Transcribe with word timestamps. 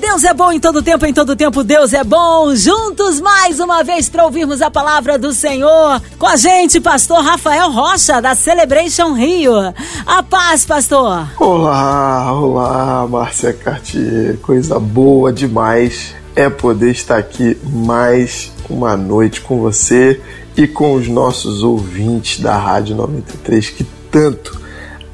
Deus 0.00 0.24
é 0.24 0.32
bom 0.32 0.50
em 0.50 0.58
todo 0.58 0.82
tempo, 0.82 1.04
em 1.04 1.12
todo 1.12 1.36
tempo 1.36 1.62
Deus 1.62 1.92
é 1.92 2.02
bom. 2.02 2.54
Juntos 2.56 3.20
mais 3.20 3.60
uma 3.60 3.84
vez 3.84 4.08
para 4.08 4.24
ouvirmos 4.24 4.62
a 4.62 4.70
palavra 4.70 5.18
do 5.18 5.32
Senhor. 5.32 6.00
Com 6.18 6.26
a 6.26 6.36
gente, 6.36 6.80
pastor 6.80 7.22
Rafael 7.22 7.70
Rocha, 7.70 8.20
da 8.20 8.34
Celebration 8.34 9.12
Rio. 9.12 9.52
A 10.06 10.22
paz, 10.22 10.64
pastor. 10.64 11.28
Olá, 11.38 12.32
olá, 12.32 13.06
Márcia 13.06 13.52
Cartier. 13.52 14.38
Coisa 14.38 14.80
boa 14.80 15.30
demais 15.30 16.14
é 16.34 16.48
poder 16.48 16.92
estar 16.92 17.18
aqui 17.18 17.58
mais 17.62 18.50
uma 18.70 18.96
noite 18.96 19.42
com 19.42 19.60
você 19.60 20.18
e 20.56 20.66
com 20.66 20.94
os 20.94 21.08
nossos 21.08 21.62
ouvintes 21.62 22.40
da 22.40 22.56
Rádio 22.56 22.96
93 22.96 23.68
que 23.68 23.84
tanto 24.10 24.59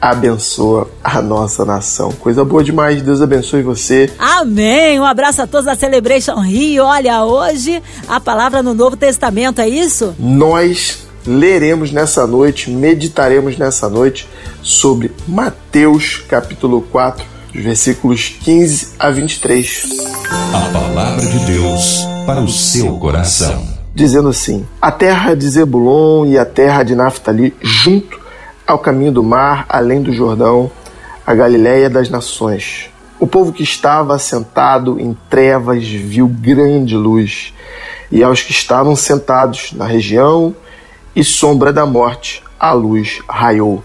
abençoa 0.01 0.89
a 1.03 1.21
nossa 1.23 1.65
nação. 1.65 2.13
Coisa 2.13 2.45
boa 2.45 2.63
demais, 2.63 3.03
Deus 3.03 3.21
abençoe 3.23 3.63
você. 3.63 4.11
Amém. 4.19 5.01
Um 5.01 5.05
abraço 5.05 5.43
a 5.43 5.47
todos 5.47 5.67
da 5.67 5.75
Celebration 5.75 6.39
Rio. 6.41 6.85
Olha, 6.85 7.25
hoje 7.25 7.83
a 8.09 8.21
palavra 8.21 8.63
no 8.63 8.75
Novo 8.75 8.97
Testamento, 8.97 9.61
é 9.61 9.69
isso? 9.69 10.15
Nós 10.19 11.07
leremos 11.27 11.91
nessa 11.91 12.27
noite, 12.27 12.71
meditaremos 12.71 13.59
nessa 13.59 13.89
noite 13.89 14.29
sobre 14.63 15.13
Mateus 15.27 16.23
capítulo 16.29 16.83
4, 16.83 17.25
versículos 17.53 18.29
15 18.43 18.95
a 18.99 19.11
23. 19.11 19.87
A 20.53 20.73
palavra 20.73 21.27
de 21.27 21.39
Deus 21.47 22.05
para 22.27 22.41
o 22.41 22.49
seu 22.49 22.97
coração. 22.99 23.67
Dizendo 23.95 24.29
assim: 24.29 24.67
A 24.81 24.93
terra 24.93 25.35
de 25.35 25.49
Zebulon 25.49 26.27
e 26.27 26.39
a 26.39 26.45
terra 26.45 26.83
de 26.83 26.95
Naftali 26.95 27.55
junto 27.63 28.26
ao 28.67 28.79
caminho 28.79 29.13
do 29.13 29.23
mar, 29.23 29.65
além 29.69 30.03
do 30.03 30.13
Jordão, 30.13 30.71
a 31.27 31.35
Galiléia 31.35 31.89
das 31.89 32.11
nações. 32.11 32.91
O 33.19 33.27
povo 33.27 33.53
que 33.53 33.63
estava 33.63 34.15
assentado 34.15 35.01
em 35.01 35.17
trevas 35.31 35.87
viu 35.87 36.27
grande 36.27 36.97
luz, 36.97 37.55
e 38.11 38.23
aos 38.23 38.43
que 38.43 38.51
estavam 38.51 38.95
sentados 38.97 39.73
na 39.73 39.87
região 39.87 40.55
e 41.15 41.25
sombra 41.25 41.73
da 41.73 41.87
morte, 41.87 42.43
a 42.59 42.73
luz 42.73 43.23
raiou. 43.29 43.83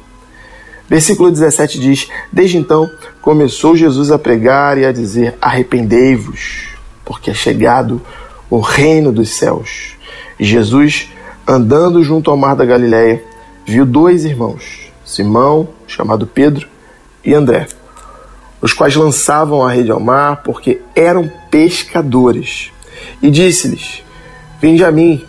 Versículo 0.89 1.31
17 1.31 1.79
diz: 1.79 2.09
Desde 2.31 2.57
então 2.57 2.89
começou 3.21 3.77
Jesus 3.77 4.11
a 4.11 4.19
pregar 4.19 4.77
e 4.77 4.85
a 4.85 4.91
dizer: 4.91 5.37
Arrependei-vos, 5.41 6.69
porque 7.05 7.31
é 7.31 7.33
chegado 7.33 8.01
o 8.49 8.59
reino 8.59 9.11
dos 9.11 9.29
céus. 9.29 9.95
Jesus, 10.37 11.09
andando 11.47 12.03
junto 12.03 12.29
ao 12.29 12.35
mar 12.35 12.55
da 12.55 12.65
Galiléia, 12.65 13.23
viu 13.65 13.85
dois 13.85 14.25
irmãos, 14.25 14.91
Simão, 15.05 15.69
chamado 15.87 16.25
Pedro, 16.25 16.67
e 17.23 17.33
André, 17.33 17.67
os 18.61 18.73
quais 18.73 18.95
lançavam 18.95 19.65
a 19.65 19.71
rede 19.71 19.91
ao 19.91 19.99
mar 19.99 20.43
porque 20.43 20.81
eram 20.95 21.31
pescadores. 21.49 22.71
E 23.21 23.29
disse-lhes: 23.29 24.03
Vinde 24.61 24.83
a 24.83 24.91
mim, 24.91 25.23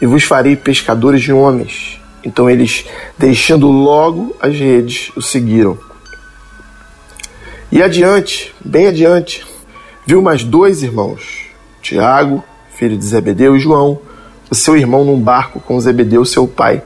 e 0.00 0.06
vos 0.06 0.24
farei 0.24 0.56
pescadores 0.56 1.22
de 1.22 1.32
homens. 1.32 2.00
Então 2.24 2.48
eles, 2.50 2.84
deixando 3.18 3.68
logo 3.68 4.36
as 4.40 4.54
redes, 4.54 5.10
o 5.16 5.22
seguiram. 5.22 5.78
E 7.72 7.82
adiante, 7.82 8.54
bem 8.64 8.88
adiante, 8.88 9.46
viu 10.06 10.20
mais 10.20 10.42
dois 10.42 10.82
irmãos, 10.82 11.46
Tiago, 11.80 12.42
filho 12.74 12.96
de 12.96 13.04
Zebedeu, 13.04 13.56
e 13.56 13.60
João, 13.60 14.00
o 14.50 14.54
seu 14.54 14.76
irmão, 14.76 15.04
num 15.04 15.20
barco 15.20 15.60
com 15.60 15.80
Zebedeu, 15.80 16.24
seu 16.24 16.48
pai 16.48 16.82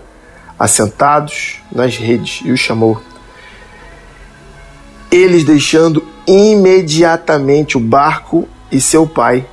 assentados 0.64 1.56
nas 1.70 1.94
redes, 1.98 2.40
e 2.42 2.50
o 2.50 2.56
chamou. 2.56 2.98
Eles, 5.10 5.44
deixando 5.44 6.02
imediatamente 6.26 7.76
o 7.76 7.80
barco 7.80 8.48
e 8.72 8.80
seu 8.80 9.06
pai, 9.06 9.46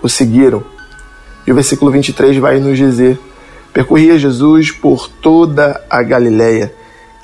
o 0.00 0.08
seguiram. 0.08 0.62
E 1.44 1.50
o 1.50 1.54
versículo 1.54 1.90
23 1.90 2.36
vai 2.36 2.60
nos 2.60 2.78
dizer: 2.78 3.18
Percorria 3.72 4.16
Jesus 4.16 4.70
por 4.70 5.08
toda 5.08 5.84
a 5.90 6.00
Galiléia, 6.00 6.72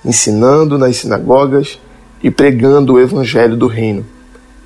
ensinando 0.04 0.76
nas 0.76 0.96
sinagogas 0.96 1.78
e 2.24 2.28
pregando 2.28 2.94
o 2.94 3.00
evangelho 3.00 3.56
do 3.56 3.68
reino, 3.68 4.04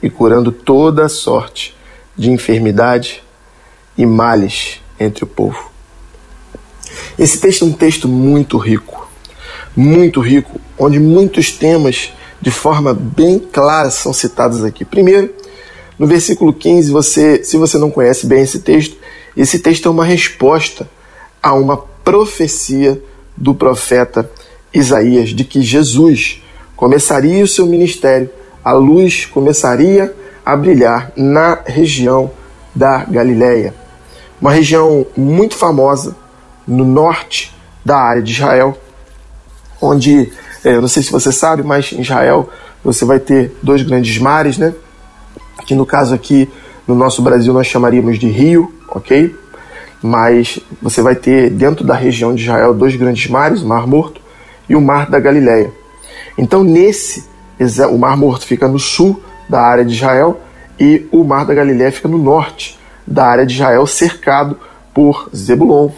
e 0.02 0.08
curando 0.08 0.50
toda 0.50 1.04
a 1.04 1.10
sorte 1.10 1.76
de 2.16 2.30
enfermidade 2.30 3.22
e 3.98 4.06
males 4.06 4.80
entre 4.98 5.24
o 5.24 5.26
povo. 5.26 5.75
Esse 7.18 7.38
texto 7.38 7.64
é 7.64 7.68
um 7.68 7.72
texto 7.72 8.08
muito 8.08 8.58
rico, 8.58 9.08
muito 9.76 10.20
rico, 10.20 10.60
onde 10.78 10.98
muitos 10.98 11.50
temas 11.50 12.12
de 12.40 12.50
forma 12.50 12.92
bem 12.94 13.38
clara 13.38 13.90
são 13.90 14.12
citados 14.12 14.62
aqui. 14.62 14.84
Primeiro, 14.84 15.32
no 15.98 16.06
versículo 16.06 16.52
15, 16.52 16.90
você, 16.90 17.42
se 17.42 17.56
você 17.56 17.78
não 17.78 17.90
conhece 17.90 18.26
bem 18.26 18.42
esse 18.42 18.60
texto, 18.60 18.96
esse 19.36 19.58
texto 19.58 19.88
é 19.88 19.90
uma 19.90 20.04
resposta 20.04 20.88
a 21.42 21.54
uma 21.54 21.76
profecia 21.76 23.00
do 23.36 23.54
profeta 23.54 24.30
Isaías 24.72 25.30
de 25.30 25.44
que 25.44 25.62
Jesus 25.62 26.42
começaria 26.76 27.42
o 27.42 27.48
seu 27.48 27.66
ministério, 27.66 28.28
a 28.62 28.72
luz 28.72 29.24
começaria 29.24 30.14
a 30.44 30.54
brilhar 30.54 31.12
na 31.16 31.60
região 31.66 32.30
da 32.74 33.04
Galileia, 33.04 33.74
uma 34.40 34.52
região 34.52 35.06
muito 35.16 35.56
famosa 35.56 36.14
no 36.66 36.84
norte 36.84 37.54
da 37.84 37.96
área 37.96 38.22
de 38.22 38.32
Israel, 38.32 38.76
onde, 39.80 40.32
é, 40.64 40.74
eu 40.74 40.80
não 40.80 40.88
sei 40.88 41.02
se 41.02 41.12
você 41.12 41.30
sabe, 41.30 41.62
mas 41.62 41.92
em 41.92 42.00
Israel 42.00 42.48
você 42.82 43.04
vai 43.04 43.18
ter 43.18 43.56
dois 43.62 43.82
grandes 43.82 44.18
mares, 44.18 44.58
né? 44.58 44.74
Que 45.66 45.74
no 45.74 45.86
caso 45.86 46.14
aqui, 46.14 46.48
no 46.86 46.94
nosso 46.94 47.22
Brasil, 47.22 47.52
nós 47.52 47.66
chamaríamos 47.66 48.18
de 48.18 48.28
rio, 48.28 48.72
ok? 48.88 49.34
Mas 50.02 50.60
você 50.80 51.02
vai 51.02 51.14
ter 51.14 51.50
dentro 51.50 51.84
da 51.84 51.94
região 51.94 52.34
de 52.34 52.42
Israel 52.42 52.74
dois 52.74 52.94
grandes 52.96 53.28
mares, 53.28 53.62
o 53.62 53.66
Mar 53.66 53.86
Morto 53.86 54.20
e 54.68 54.76
o 54.76 54.80
Mar 54.80 55.10
da 55.10 55.18
Galileia. 55.18 55.72
Então, 56.38 56.62
nesse, 56.62 57.24
o 57.90 57.98
Mar 57.98 58.16
Morto 58.16 58.46
fica 58.46 58.68
no 58.68 58.78
sul 58.78 59.20
da 59.48 59.60
área 59.60 59.84
de 59.84 59.94
Israel 59.94 60.40
e 60.78 61.06
o 61.10 61.24
Mar 61.24 61.44
da 61.44 61.54
Galileia 61.54 61.90
fica 61.90 62.08
no 62.08 62.18
norte 62.18 62.78
da 63.06 63.26
área 63.26 63.46
de 63.46 63.54
Israel, 63.54 63.86
cercado 63.86 64.58
por 64.92 65.28
Zebulon, 65.34 65.90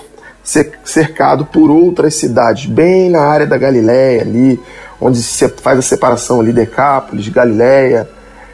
cercado 0.85 1.45
por 1.45 1.71
outras 1.71 2.15
cidades, 2.15 2.65
bem 2.65 3.11
na 3.11 3.21
área 3.21 3.47
da 3.47 3.59
Galiléia 3.59 4.23
ali, 4.23 4.59
onde 4.99 5.23
se 5.23 5.47
faz 5.49 5.79
a 5.79 5.83
separação 5.83 6.41
ali, 6.41 6.53
Decápolis, 6.53 7.29
Galiléia, 7.29 8.09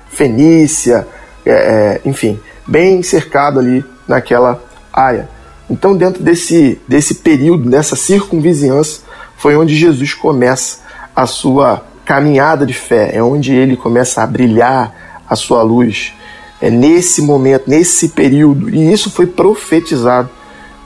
Fenícia, 0.09 1.06
é, 1.47 1.53
é, 1.53 2.00
enfim, 2.04 2.38
bem 2.66 3.03
cercado 3.03 3.60
ali 3.60 3.84
naquela 4.09 4.60
área. 4.93 5.28
Então, 5.71 5.97
dentro 5.97 6.22
desse, 6.22 6.81
desse 6.87 7.16
período, 7.16 7.71
dessa 7.71 7.94
circunvizinhança, 7.94 9.00
foi 9.37 9.56
onde 9.56 9.75
Jesus 9.75 10.15
começa 10.15 10.78
a 11.15 11.27
sua 11.27 11.84
caminhada 12.04 12.66
de 12.66 12.75
fé, 12.75 13.10
é 13.15 13.22
onde 13.22 13.54
ele 13.54 13.77
começa 13.77 14.21
a 14.22 14.27
brilhar 14.27 15.22
a 15.28 15.37
sua 15.37 15.62
luz. 15.62 16.12
É 16.60 16.71
nesse 16.71 17.22
momento, 17.22 17.69
nesse 17.69 18.09
período, 18.09 18.69
e 18.69 18.93
isso 18.93 19.10
foi 19.10 19.27
profetizado 19.27 20.28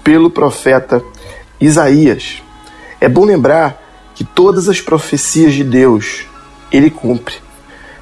pelo 0.09 0.31
profeta 0.31 1.05
Isaías. 1.61 2.43
É 2.99 3.11
bom 3.11 3.27
lembrar 3.27 4.11
que 4.15 4.25
todas 4.25 4.67
as 4.67 4.81
profecias 4.81 5.53
de 5.53 5.63
Deus 5.63 6.27
ele 6.73 6.89
cumpre. 6.89 7.35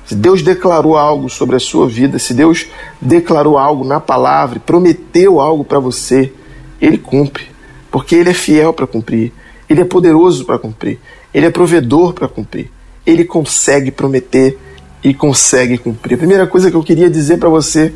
Se 0.05 0.15
Deus 0.15 0.41
declarou 0.41 0.97
algo 0.97 1.29
sobre 1.29 1.57
a 1.57 1.59
sua 1.59 1.89
vida, 1.89 2.17
se 2.21 2.33
Deus 2.33 2.67
declarou 3.03 3.59
algo 3.59 3.85
na 3.85 3.99
palavra, 3.99 4.61
prometeu 4.61 5.41
algo 5.41 5.65
para 5.65 5.81
você, 5.81 6.33
ele 6.81 6.97
cumpre, 6.97 7.47
porque 7.91 8.15
ele 8.15 8.31
é 8.31 8.35
fiel 8.35 8.73
para 8.73 8.87
cumprir, 8.87 9.33
ele 9.69 9.81
é 9.81 9.85
poderoso 9.85 10.45
para 10.45 10.61
cumprir, 10.61 11.01
ele 11.35 11.47
é 11.47 11.51
provedor 11.51 12.13
para 12.13 12.29
cumprir, 12.29 12.71
ele 13.05 13.25
consegue 13.25 13.91
prometer 13.91 14.57
e 15.03 15.13
consegue 15.13 15.77
cumprir. 15.77 16.15
A 16.15 16.19
primeira 16.19 16.47
coisa 16.47 16.71
que 16.71 16.77
eu 16.77 16.85
queria 16.85 17.11
dizer 17.11 17.39
para 17.39 17.49
você 17.49 17.93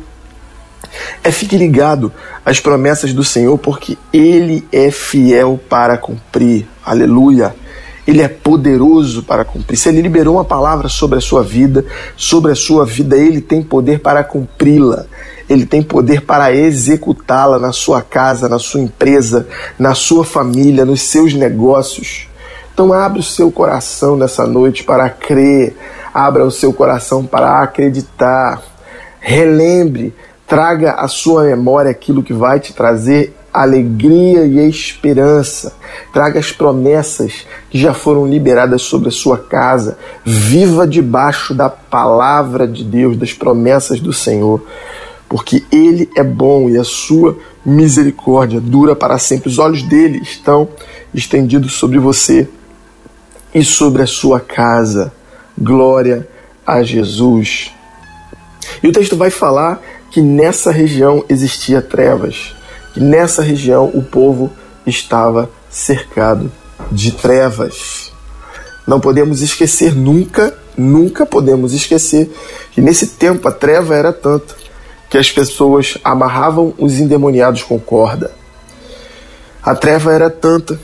é 1.23 1.31
fique 1.31 1.57
ligado 1.57 2.11
às 2.45 2.59
promessas 2.59 3.13
do 3.13 3.23
Senhor, 3.23 3.57
porque 3.57 3.97
Ele 4.11 4.67
é 4.71 4.89
fiel 4.91 5.59
para 5.69 5.97
cumprir. 5.97 6.67
Aleluia. 6.83 7.55
Ele 8.07 8.21
é 8.21 8.27
poderoso 8.27 9.23
para 9.23 9.45
cumprir. 9.45 9.77
Se 9.77 9.89
Ele 9.89 10.01
liberou 10.01 10.35
uma 10.35 10.45
palavra 10.45 10.89
sobre 10.89 11.19
a 11.19 11.21
sua 11.21 11.43
vida, 11.43 11.85
sobre 12.17 12.51
a 12.51 12.55
sua 12.55 12.85
vida, 12.85 13.15
Ele 13.15 13.39
tem 13.39 13.61
poder 13.61 13.99
para 13.99 14.23
cumpri-la. 14.23 15.05
Ele 15.47 15.65
tem 15.65 15.83
poder 15.83 16.21
para 16.21 16.53
executá-la 16.53 17.59
na 17.59 17.71
sua 17.71 18.01
casa, 18.01 18.49
na 18.49 18.57
sua 18.57 18.81
empresa, 18.81 19.47
na 19.77 19.93
sua 19.93 20.25
família, 20.25 20.85
nos 20.85 21.01
seus 21.01 21.33
negócios. 21.33 22.27
Então, 22.73 22.93
abra 22.93 23.19
o 23.19 23.23
seu 23.23 23.51
coração 23.51 24.15
nessa 24.15 24.47
noite 24.47 24.83
para 24.83 25.09
crer, 25.09 25.75
abra 26.13 26.45
o 26.45 26.51
seu 26.51 26.73
coração 26.73 27.25
para 27.25 27.61
acreditar 27.61 28.61
Relembre, 29.21 30.15
traga 30.51 30.95
à 30.95 31.07
sua 31.07 31.45
memória 31.45 31.89
aquilo 31.89 32.21
que 32.21 32.33
vai 32.33 32.59
te 32.59 32.73
trazer 32.73 33.33
alegria 33.53 34.45
e 34.45 34.67
esperança. 34.67 35.71
Traga 36.11 36.39
as 36.39 36.51
promessas 36.51 37.47
que 37.69 37.79
já 37.79 37.93
foram 37.93 38.27
liberadas 38.27 38.81
sobre 38.81 39.07
a 39.07 39.13
sua 39.13 39.37
casa. 39.37 39.97
Viva 40.25 40.85
debaixo 40.85 41.53
da 41.53 41.69
palavra 41.69 42.67
de 42.67 42.83
Deus, 42.83 43.15
das 43.15 43.31
promessas 43.31 44.01
do 44.01 44.11
Senhor, 44.11 44.61
porque 45.29 45.63
Ele 45.71 46.09
é 46.17 46.23
bom 46.23 46.69
e 46.69 46.77
a 46.77 46.83
sua 46.83 47.37
misericórdia 47.65 48.59
dura 48.59 48.93
para 48.93 49.17
sempre. 49.17 49.47
Os 49.47 49.57
olhos 49.57 49.83
dele 49.83 50.19
estão 50.21 50.67
estendidos 51.13 51.75
sobre 51.75 51.97
você 51.97 52.45
e 53.55 53.63
sobre 53.63 54.01
a 54.01 54.07
sua 54.07 54.41
casa. 54.41 55.13
Glória 55.57 56.27
a 56.67 56.83
Jesus. 56.83 57.71
E 58.83 58.87
o 58.89 58.91
texto 58.91 59.15
vai 59.15 59.29
falar 59.29 59.81
que 60.11 60.21
nessa 60.21 60.71
região 60.71 61.23
existia 61.29 61.81
trevas 61.81 62.53
que 62.93 62.99
nessa 62.99 63.41
região 63.41 63.89
o 63.93 64.01
povo 64.01 64.51
estava 64.85 65.49
cercado 65.69 66.51
de 66.91 67.11
trevas. 67.11 68.11
Não 68.85 68.99
podemos 68.99 69.41
esquecer 69.41 69.95
nunca, 69.95 70.53
nunca 70.77 71.25
podemos 71.25 71.73
esquecer 71.73 72.31
que 72.71 72.81
nesse 72.81 73.07
tempo 73.07 73.47
a 73.47 73.51
treva 73.51 73.95
era 73.95 74.11
tanta 74.11 74.55
que 75.09 75.17
as 75.17 75.29
pessoas 75.29 75.97
amarravam 76.03 76.73
os 76.77 76.99
endemoniados 76.99 77.63
com 77.63 77.79
corda. 77.79 78.31
A 79.61 79.75
treva 79.75 80.13
era 80.13 80.29
tanta, 80.29 80.79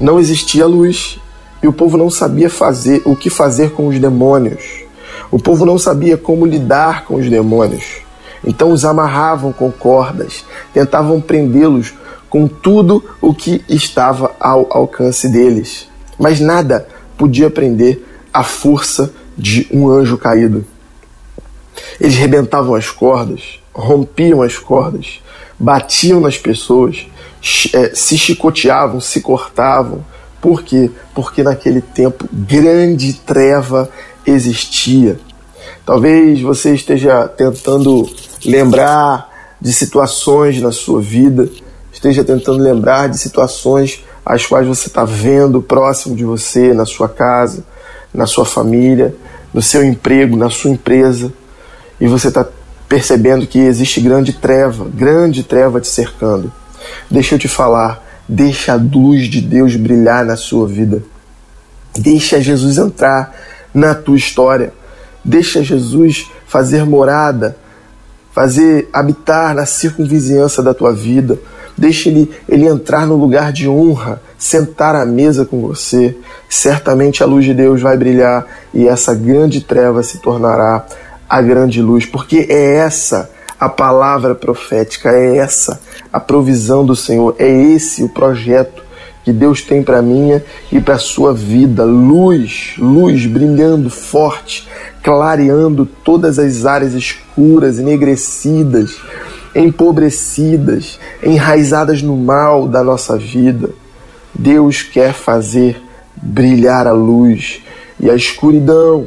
não 0.00 0.18
existia 0.18 0.66
luz 0.66 1.18
e 1.62 1.68
o 1.68 1.72
povo 1.72 1.96
não 1.96 2.10
sabia 2.10 2.50
fazer 2.50 3.00
o 3.04 3.16
que 3.16 3.30
fazer 3.30 3.70
com 3.70 3.88
os 3.88 3.98
demônios. 3.98 4.84
O 5.30 5.38
povo 5.38 5.64
não 5.64 5.78
sabia 5.78 6.16
como 6.16 6.46
lidar 6.46 7.04
com 7.04 7.14
os 7.14 7.28
demônios. 7.28 8.07
Então 8.44 8.72
os 8.72 8.84
amarravam 8.84 9.52
com 9.52 9.70
cordas, 9.70 10.44
tentavam 10.72 11.20
prendê-los 11.20 11.94
com 12.28 12.46
tudo 12.46 13.04
o 13.20 13.34
que 13.34 13.64
estava 13.68 14.32
ao 14.38 14.66
alcance 14.70 15.28
deles. 15.28 15.88
Mas 16.18 16.40
nada 16.40 16.86
podia 17.16 17.50
prender 17.50 18.04
a 18.32 18.42
força 18.42 19.12
de 19.36 19.66
um 19.72 19.88
anjo 19.88 20.18
caído. 20.18 20.64
Eles 22.00 22.16
rebentavam 22.16 22.74
as 22.74 22.90
cordas, 22.90 23.60
rompiam 23.72 24.42
as 24.42 24.58
cordas, 24.58 25.20
batiam 25.58 26.20
nas 26.20 26.36
pessoas, 26.36 27.06
eh, 27.72 27.92
se 27.94 28.18
chicoteavam, 28.18 29.00
se 29.00 29.20
cortavam. 29.20 30.04
Por 30.40 30.62
quê? 30.62 30.90
Porque 31.14 31.42
naquele 31.42 31.80
tempo 31.80 32.28
grande 32.32 33.14
treva 33.14 33.88
existia. 34.26 35.18
Talvez 35.84 36.40
você 36.40 36.74
esteja 36.74 37.26
tentando 37.28 38.08
lembrar 38.44 39.56
de 39.60 39.72
situações 39.72 40.60
na 40.60 40.72
sua 40.72 41.00
vida, 41.00 41.48
esteja 41.92 42.22
tentando 42.22 42.62
lembrar 42.62 43.08
de 43.08 43.18
situações 43.18 44.04
as 44.24 44.46
quais 44.46 44.66
você 44.66 44.88
está 44.88 45.04
vendo 45.04 45.62
próximo 45.62 46.14
de 46.14 46.24
você, 46.24 46.72
na 46.72 46.84
sua 46.84 47.08
casa, 47.08 47.64
na 48.12 48.26
sua 48.26 48.44
família, 48.44 49.14
no 49.52 49.62
seu 49.62 49.82
emprego, 49.82 50.36
na 50.36 50.50
sua 50.50 50.70
empresa, 50.70 51.32
e 52.00 52.06
você 52.06 52.28
está 52.28 52.46
percebendo 52.88 53.46
que 53.46 53.58
existe 53.58 54.00
grande 54.00 54.32
treva, 54.32 54.86
grande 54.94 55.42
treva 55.42 55.80
te 55.80 55.88
cercando. 55.88 56.52
Deixa 57.10 57.34
eu 57.34 57.38
te 57.38 57.48
falar, 57.48 58.02
deixa 58.28 58.72
a 58.72 58.76
luz 58.76 59.28
de 59.28 59.40
Deus 59.40 59.76
brilhar 59.76 60.24
na 60.24 60.36
sua 60.36 60.66
vida. 60.66 61.02
Deixa 61.98 62.40
Jesus 62.40 62.78
entrar 62.78 63.34
na 63.74 63.94
tua 63.94 64.16
história. 64.16 64.72
Deixa 65.24 65.62
Jesus 65.62 66.30
fazer 66.46 66.84
morada 66.84 67.56
fazer 68.38 68.88
habitar 68.92 69.52
na 69.52 69.66
circunvizinhança 69.66 70.62
da 70.62 70.72
tua 70.72 70.92
vida. 70.92 71.40
Deixe 71.76 72.08
ele, 72.08 72.30
ele 72.48 72.68
entrar 72.68 73.04
no 73.04 73.16
lugar 73.16 73.52
de 73.52 73.68
honra, 73.68 74.22
sentar 74.38 74.94
à 74.94 75.04
mesa 75.04 75.44
com 75.44 75.60
você. 75.60 76.16
Certamente 76.48 77.20
a 77.20 77.26
luz 77.26 77.44
de 77.44 77.52
Deus 77.52 77.82
vai 77.82 77.96
brilhar 77.96 78.46
e 78.72 78.86
essa 78.86 79.12
grande 79.12 79.60
treva 79.60 80.04
se 80.04 80.18
tornará 80.18 80.86
a 81.28 81.42
grande 81.42 81.82
luz, 81.82 82.06
porque 82.06 82.46
é 82.48 82.76
essa 82.76 83.28
a 83.58 83.68
palavra 83.68 84.36
profética, 84.36 85.10
é 85.10 85.38
essa 85.38 85.80
a 86.12 86.20
provisão 86.20 86.86
do 86.86 86.94
Senhor, 86.94 87.34
é 87.40 87.50
esse 87.50 88.04
o 88.04 88.08
projeto 88.08 88.84
que 89.28 89.32
Deus 89.34 89.60
tem 89.60 89.82
para 89.82 90.00
minha 90.00 90.42
e 90.72 90.80
para 90.80 90.96
sua 90.96 91.34
vida. 91.34 91.84
Luz, 91.84 92.76
luz 92.78 93.26
brilhando 93.26 93.90
forte, 93.90 94.66
clareando 95.02 95.84
todas 95.84 96.38
as 96.38 96.64
áreas 96.64 96.94
escuras, 96.94 97.78
enegrecidas, 97.78 98.96
empobrecidas, 99.54 100.98
enraizadas 101.22 102.00
no 102.00 102.16
mal 102.16 102.66
da 102.66 102.82
nossa 102.82 103.18
vida. 103.18 103.68
Deus 104.32 104.80
quer 104.80 105.12
fazer 105.12 105.78
brilhar 106.16 106.86
a 106.86 106.92
luz 106.92 107.60
e 108.00 108.08
a 108.08 108.14
escuridão 108.14 109.06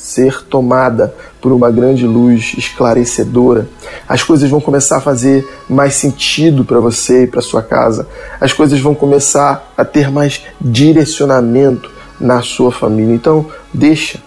ser 0.00 0.42
tomada 0.44 1.14
por 1.42 1.52
uma 1.52 1.70
grande 1.70 2.06
luz 2.06 2.54
esclarecedora. 2.56 3.68
As 4.08 4.22
coisas 4.22 4.48
vão 4.48 4.60
começar 4.60 4.96
a 4.96 5.00
fazer 5.00 5.46
mais 5.68 5.94
sentido 5.94 6.64
para 6.64 6.80
você 6.80 7.24
e 7.24 7.26
para 7.26 7.42
sua 7.42 7.62
casa. 7.62 8.08
As 8.40 8.52
coisas 8.52 8.80
vão 8.80 8.94
começar 8.94 9.72
a 9.76 9.84
ter 9.84 10.10
mais 10.10 10.42
direcionamento 10.58 11.90
na 12.18 12.40
sua 12.40 12.72
família. 12.72 13.14
Então, 13.14 13.46
deixa 13.72 14.18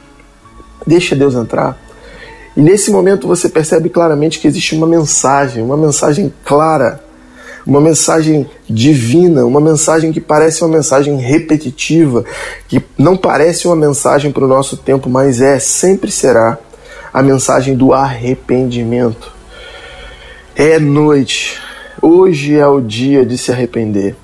deixa 0.85 1.15
Deus 1.15 1.33
entrar. 1.33 1.77
E 2.55 2.61
nesse 2.61 2.91
momento 2.91 3.27
você 3.27 3.49
percebe 3.49 3.89
claramente 3.89 4.39
que 4.39 4.47
existe 4.47 4.75
uma 4.75 4.85
mensagem, 4.85 5.63
uma 5.63 5.77
mensagem 5.77 6.31
clara 6.45 7.02
uma 7.65 7.79
mensagem 7.79 8.49
divina, 8.69 9.45
uma 9.45 9.61
mensagem 9.61 10.11
que 10.11 10.19
parece 10.19 10.63
uma 10.63 10.75
mensagem 10.75 11.17
repetitiva, 11.17 12.25
que 12.67 12.81
não 12.97 13.15
parece 13.15 13.67
uma 13.67 13.75
mensagem 13.75 14.31
para 14.31 14.43
o 14.43 14.47
nosso 14.47 14.77
tempo, 14.77 15.09
mas 15.09 15.39
é, 15.41 15.59
sempre 15.59 16.11
será 16.11 16.57
a 17.13 17.21
mensagem 17.21 17.75
do 17.75 17.93
arrependimento. 17.93 19.31
É 20.55 20.77
noite, 20.77 21.59
hoje 22.01 22.55
é 22.55 22.67
o 22.67 22.81
dia 22.81 23.25
de 23.25 23.37
se 23.37 23.51
arrepender, 23.51 24.15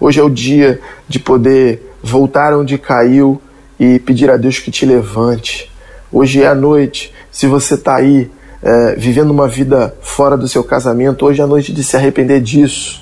hoje 0.00 0.20
é 0.20 0.22
o 0.22 0.30
dia 0.30 0.80
de 1.08 1.18
poder 1.18 1.94
voltar 2.02 2.54
onde 2.56 2.76
caiu 2.76 3.40
e 3.78 3.98
pedir 3.98 4.30
a 4.30 4.36
Deus 4.36 4.58
que 4.58 4.70
te 4.70 4.84
levante. 4.84 5.70
Hoje 6.12 6.42
é 6.42 6.48
a 6.48 6.54
noite, 6.54 7.14
se 7.30 7.46
você 7.46 7.74
está 7.74 7.96
aí 7.96 8.30
é, 8.62 8.94
vivendo 8.96 9.30
uma 9.30 9.48
vida 9.48 9.94
fora 10.00 10.36
do 10.36 10.48
seu 10.48 10.62
casamento, 10.62 11.24
hoje 11.24 11.40
é 11.40 11.46
noite 11.46 11.72
de 11.72 11.82
se 11.82 11.96
arrepender 11.96 12.40
disso. 12.40 13.00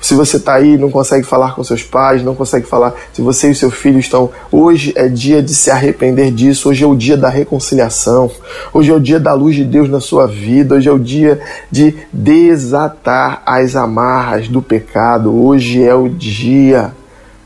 Se 0.00 0.14
você 0.14 0.36
está 0.36 0.54
aí 0.54 0.78
não 0.78 0.90
consegue 0.90 1.26
falar 1.26 1.54
com 1.54 1.64
seus 1.64 1.82
pais, 1.82 2.22
não 2.22 2.34
consegue 2.34 2.66
falar, 2.66 2.94
se 3.12 3.20
você 3.20 3.50
e 3.50 3.54
seu 3.54 3.70
filho 3.70 3.98
estão, 3.98 4.30
hoje 4.50 4.92
é 4.94 5.08
dia 5.08 5.42
de 5.42 5.52
se 5.52 5.70
arrepender 5.70 6.30
disso, 6.30 6.68
hoje 6.68 6.84
é 6.84 6.86
o 6.86 6.94
dia 6.94 7.16
da 7.16 7.28
reconciliação, 7.28 8.30
hoje 8.72 8.92
é 8.92 8.94
o 8.94 9.00
dia 9.00 9.18
da 9.18 9.32
luz 9.32 9.56
de 9.56 9.64
Deus 9.64 9.88
na 9.88 10.00
sua 10.00 10.26
vida, 10.26 10.76
hoje 10.76 10.88
é 10.88 10.92
o 10.92 10.98
dia 10.98 11.40
de 11.70 11.96
desatar 12.12 13.42
as 13.44 13.74
amarras 13.74 14.46
do 14.48 14.62
pecado, 14.62 15.34
hoje 15.34 15.82
é 15.82 15.94
o 15.94 16.08
dia, 16.08 16.92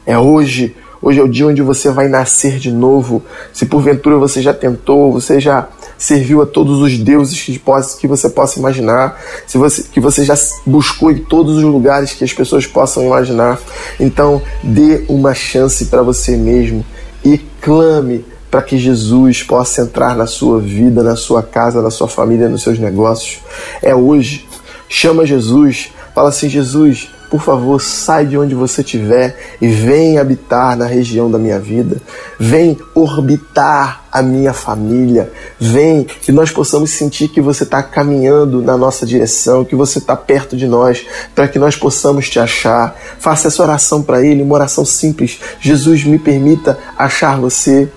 é 0.04 0.18
hoje, 0.18 0.76
hoje 1.00 1.20
é 1.20 1.22
o 1.22 1.28
dia 1.28 1.46
onde 1.46 1.62
você 1.62 1.90
vai 1.90 2.06
nascer 2.06 2.58
de 2.58 2.70
novo. 2.70 3.22
Se 3.50 3.64
porventura 3.64 4.18
você 4.18 4.42
já 4.42 4.52
tentou, 4.52 5.10
você 5.10 5.40
já 5.40 5.68
serviu 6.02 6.42
a 6.42 6.46
todos 6.46 6.80
os 6.80 6.98
deuses 6.98 7.40
que, 7.40 7.56
possa, 7.60 7.96
que 7.96 8.08
você 8.08 8.28
possa 8.28 8.58
imaginar, 8.58 9.20
se 9.46 9.56
você, 9.56 9.84
que 9.84 10.00
você 10.00 10.24
já 10.24 10.34
buscou 10.66 11.12
em 11.12 11.18
todos 11.18 11.58
os 11.58 11.62
lugares 11.62 12.12
que 12.12 12.24
as 12.24 12.32
pessoas 12.32 12.66
possam 12.66 13.04
imaginar. 13.04 13.60
Então, 14.00 14.42
dê 14.64 15.04
uma 15.08 15.32
chance 15.32 15.84
para 15.84 16.02
você 16.02 16.36
mesmo 16.36 16.84
e 17.24 17.38
clame 17.60 18.24
para 18.50 18.62
que 18.62 18.76
Jesus 18.76 19.44
possa 19.44 19.82
entrar 19.82 20.16
na 20.16 20.26
sua 20.26 20.58
vida, 20.60 21.04
na 21.04 21.14
sua 21.14 21.40
casa, 21.40 21.80
na 21.80 21.90
sua 21.90 22.08
família, 22.08 22.48
nos 22.48 22.64
seus 22.64 22.80
negócios. 22.80 23.38
É 23.80 23.94
hoje. 23.94 24.44
Chama 24.88 25.24
Jesus, 25.24 25.92
fala 26.12 26.30
assim: 26.30 26.48
Jesus, 26.48 27.08
por 27.32 27.40
favor, 27.40 27.80
sai 27.80 28.26
de 28.26 28.36
onde 28.36 28.54
você 28.54 28.82
estiver 28.82 29.56
e 29.58 29.66
vem 29.66 30.18
habitar 30.18 30.76
na 30.76 30.84
região 30.84 31.30
da 31.30 31.38
minha 31.38 31.58
vida. 31.58 31.96
Vem 32.38 32.76
orbitar 32.94 34.04
a 34.12 34.20
minha 34.20 34.52
família. 34.52 35.32
Vem 35.58 36.04
que 36.04 36.30
nós 36.30 36.50
possamos 36.50 36.90
sentir 36.90 37.28
que 37.28 37.40
você 37.40 37.62
está 37.62 37.82
caminhando 37.82 38.60
na 38.60 38.76
nossa 38.76 39.06
direção, 39.06 39.64
que 39.64 39.74
você 39.74 39.98
está 39.98 40.14
perto 40.14 40.54
de 40.54 40.66
nós, 40.66 41.06
para 41.34 41.48
que 41.48 41.58
nós 41.58 41.74
possamos 41.74 42.28
te 42.28 42.38
achar. 42.38 42.94
Faça 43.18 43.48
essa 43.48 43.62
oração 43.62 44.02
para 44.02 44.22
Ele, 44.22 44.42
uma 44.42 44.56
oração 44.56 44.84
simples. 44.84 45.40
Jesus, 45.58 46.04
me 46.04 46.18
permita 46.18 46.78
achar 46.98 47.40
você. 47.40 47.88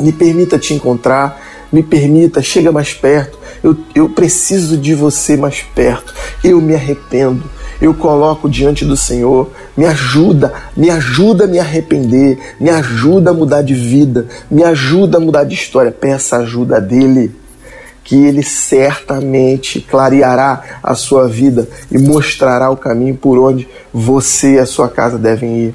Me 0.00 0.12
permita 0.12 0.58
te 0.58 0.72
encontrar. 0.72 1.42
Me 1.70 1.82
permita, 1.82 2.40
chega 2.40 2.72
mais 2.72 2.94
perto. 2.94 3.38
Eu, 3.62 3.76
eu 3.94 4.08
preciso 4.08 4.78
de 4.78 4.94
você 4.94 5.36
mais 5.36 5.60
perto. 5.60 6.14
Eu 6.42 6.58
me 6.58 6.74
arrependo 6.74 7.54
eu 7.80 7.94
coloco 7.94 8.48
diante 8.48 8.84
do 8.84 8.96
Senhor. 8.96 9.50
Me 9.76 9.84
ajuda, 9.84 10.52
me 10.76 10.90
ajuda 10.90 11.44
a 11.44 11.46
me 11.46 11.58
arrepender, 11.58 12.38
me 12.58 12.70
ajuda 12.70 13.30
a 13.30 13.34
mudar 13.34 13.62
de 13.62 13.74
vida, 13.74 14.26
me 14.50 14.62
ajuda 14.62 15.18
a 15.18 15.20
mudar 15.20 15.44
de 15.44 15.54
história. 15.54 15.92
Peça 15.92 16.38
ajuda 16.38 16.80
dele. 16.80 17.34
que 18.02 18.14
Ele 18.14 18.42
certamente 18.42 19.80
clareará 19.80 20.78
a 20.80 20.94
sua 20.94 21.26
vida 21.26 21.68
e 21.90 21.98
mostrará 21.98 22.70
o 22.70 22.76
caminho 22.76 23.16
por 23.16 23.36
onde 23.36 23.68
você 23.92 24.54
e 24.54 24.58
a 24.60 24.66
sua 24.66 24.88
casa 24.88 25.18
devem 25.18 25.58
ir. 25.58 25.74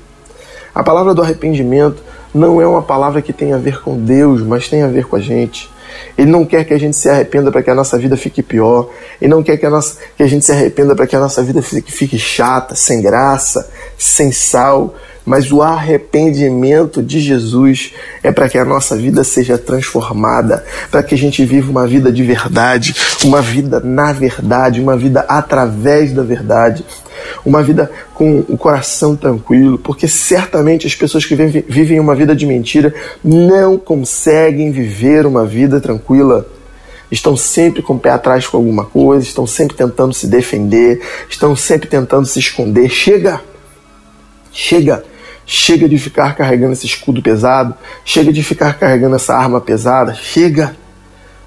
A 0.73 0.81
palavra 0.81 1.13
do 1.13 1.21
arrependimento 1.21 2.01
não 2.33 2.61
é 2.61 2.67
uma 2.67 2.81
palavra 2.81 3.21
que 3.21 3.33
tem 3.33 3.53
a 3.53 3.57
ver 3.57 3.81
com 3.81 3.97
Deus, 3.97 4.41
mas 4.41 4.67
tem 4.67 4.83
a 4.83 4.87
ver 4.87 5.05
com 5.05 5.15
a 5.15 5.19
gente. 5.19 5.69
Ele 6.17 6.31
não 6.31 6.45
quer 6.45 6.63
que 6.63 6.73
a 6.73 6.77
gente 6.77 6.95
se 6.95 7.09
arrependa 7.09 7.51
para 7.51 7.61
que 7.61 7.69
a 7.69 7.75
nossa 7.75 7.97
vida 7.97 8.15
fique 8.15 8.41
pior. 8.41 8.89
Ele 9.21 9.31
não 9.31 9.43
quer 9.43 9.57
que 9.57 9.65
a, 9.65 9.69
nossa, 9.69 9.97
que 10.15 10.23
a 10.23 10.27
gente 10.27 10.45
se 10.45 10.51
arrependa 10.51 10.95
para 10.95 11.07
que 11.07 11.15
a 11.15 11.19
nossa 11.19 11.43
vida 11.43 11.61
fique, 11.61 11.91
fique 11.91 12.17
chata, 12.17 12.75
sem 12.75 13.01
graça, 13.01 13.69
sem 13.97 14.31
sal. 14.31 14.95
Mas 15.25 15.51
o 15.51 15.61
arrependimento 15.61 17.01
de 17.01 17.19
Jesus 17.19 17.93
é 18.23 18.31
para 18.31 18.49
que 18.49 18.57
a 18.57 18.65
nossa 18.65 18.95
vida 18.95 19.23
seja 19.23 19.57
transformada, 19.57 20.65
para 20.89 21.03
que 21.03 21.13
a 21.13 21.17
gente 21.17 21.45
viva 21.45 21.69
uma 21.69 21.87
vida 21.87 22.11
de 22.11 22.23
verdade, 22.23 22.95
uma 23.23 23.41
vida 23.41 23.79
na 23.79 24.11
verdade, 24.11 24.81
uma 24.81 24.97
vida 24.97 25.21
através 25.27 26.11
da 26.11 26.23
verdade, 26.23 26.83
uma 27.45 27.61
vida 27.61 27.91
com 28.15 28.39
o 28.47 28.57
coração 28.57 29.15
tranquilo, 29.15 29.77
porque 29.77 30.07
certamente 30.07 30.87
as 30.87 30.95
pessoas 30.95 31.25
que 31.25 31.35
vivem 31.35 31.99
uma 31.99 32.15
vida 32.15 32.35
de 32.35 32.45
mentira 32.45 32.93
não 33.23 33.77
conseguem 33.77 34.71
viver 34.71 35.25
uma 35.25 35.45
vida 35.45 35.79
tranquila 35.79 36.47
estão 37.11 37.35
sempre 37.35 37.81
com 37.81 37.95
o 37.95 37.99
pé 37.99 38.11
atrás 38.11 38.47
com 38.47 38.57
alguma 38.57 38.85
coisa, 38.85 39.25
estão 39.25 39.45
sempre 39.45 39.75
tentando 39.75 40.13
se 40.13 40.27
defender, 40.27 41.01
estão 41.29 41.55
sempre 41.55 41.89
tentando 41.89 42.25
se 42.25 42.39
esconder. 42.39 42.89
Chega! 42.89 43.41
Chega! 44.51 45.03
Chega 45.53 45.89
de 45.89 45.97
ficar 45.97 46.33
carregando 46.33 46.71
esse 46.71 46.85
escudo 46.85 47.21
pesado. 47.21 47.75
Chega 48.05 48.31
de 48.31 48.41
ficar 48.41 48.79
carregando 48.79 49.17
essa 49.17 49.35
arma 49.35 49.59
pesada. 49.59 50.13
Chega! 50.13 50.73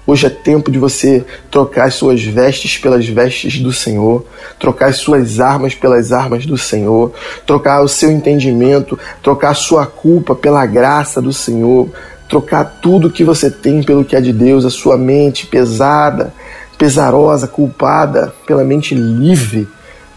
Hoje 0.05 0.27
é 0.27 0.29
tempo 0.29 0.69
de 0.69 0.77
você 0.77 1.25
trocar 1.49 1.85
as 1.85 1.95
suas 1.95 2.23
vestes 2.23 2.77
pelas 2.77 3.07
vestes 3.07 3.59
do 3.59 3.73
Senhor, 3.73 4.23
trocar 4.59 4.89
as 4.89 4.97
suas 4.97 5.39
armas 5.39 5.73
pelas 5.73 6.11
armas 6.11 6.45
do 6.45 6.55
Senhor, 6.55 7.13
trocar 7.47 7.81
o 7.81 7.87
seu 7.87 8.11
entendimento, 8.11 8.99
trocar 9.23 9.49
a 9.49 9.55
sua 9.55 9.87
culpa 9.87 10.35
pela 10.35 10.63
graça 10.67 11.19
do 11.19 11.33
Senhor, 11.33 11.89
trocar 12.29 12.77
tudo 12.83 13.09
que 13.09 13.23
você 13.23 13.49
tem 13.49 13.81
pelo 13.81 14.05
que 14.05 14.15
é 14.15 14.21
de 14.21 14.31
Deus, 14.31 14.65
a 14.65 14.69
sua 14.69 14.97
mente 14.97 15.47
pesada, 15.47 16.31
pesarosa, 16.77 17.47
culpada, 17.47 18.31
pela 18.45 18.63
mente 18.63 18.93
livre 18.93 19.67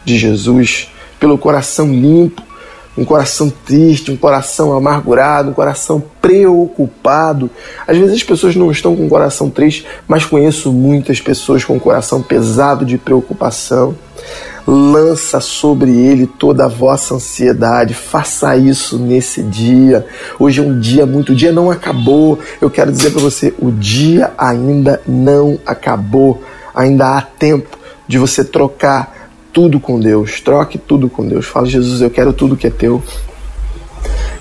de 0.04 0.18
Jesus, 0.18 0.92
pelo 1.18 1.38
coração 1.38 1.90
limpo 1.90 2.47
um 2.98 3.04
coração 3.04 3.48
triste, 3.48 4.10
um 4.10 4.16
coração 4.16 4.76
amargurado, 4.76 5.50
um 5.50 5.54
coração 5.54 6.02
preocupado. 6.20 7.48
Às 7.86 7.96
vezes 7.96 8.16
as 8.16 8.22
pessoas 8.24 8.56
não 8.56 8.72
estão 8.72 8.96
com 8.96 9.06
o 9.06 9.08
coração 9.08 9.48
triste, 9.48 9.86
mas 10.08 10.24
conheço 10.24 10.72
muitas 10.72 11.20
pessoas 11.20 11.64
com 11.64 11.76
o 11.76 11.80
coração 11.80 12.20
pesado 12.20 12.84
de 12.84 12.98
preocupação. 12.98 13.94
Lança 14.66 15.40
sobre 15.40 15.92
ele 15.92 16.26
toda 16.26 16.64
a 16.64 16.68
vossa 16.68 17.14
ansiedade. 17.14 17.94
Faça 17.94 18.56
isso 18.56 18.98
nesse 18.98 19.44
dia. 19.44 20.04
Hoje 20.36 20.60
é 20.60 20.62
um 20.62 20.78
dia 20.78 21.06
muito. 21.06 21.32
O 21.32 21.36
dia 21.36 21.52
não 21.52 21.70
acabou. 21.70 22.38
Eu 22.60 22.68
quero 22.68 22.90
dizer 22.90 23.12
para 23.12 23.20
você: 23.20 23.54
o 23.60 23.70
dia 23.70 24.32
ainda 24.36 25.00
não 25.06 25.58
acabou. 25.64 26.42
Ainda 26.74 27.16
há 27.16 27.22
tempo 27.22 27.78
de 28.06 28.18
você 28.18 28.44
trocar 28.44 29.17
tudo 29.52 29.80
com 29.80 29.98
Deus, 29.98 30.40
troque 30.40 30.78
tudo 30.78 31.08
com 31.08 31.26
Deus. 31.26 31.46
Fala, 31.46 31.66
Jesus, 31.66 32.00
eu 32.00 32.10
quero 32.10 32.32
tudo 32.32 32.56
que 32.56 32.66
é 32.66 32.70
teu. 32.70 33.02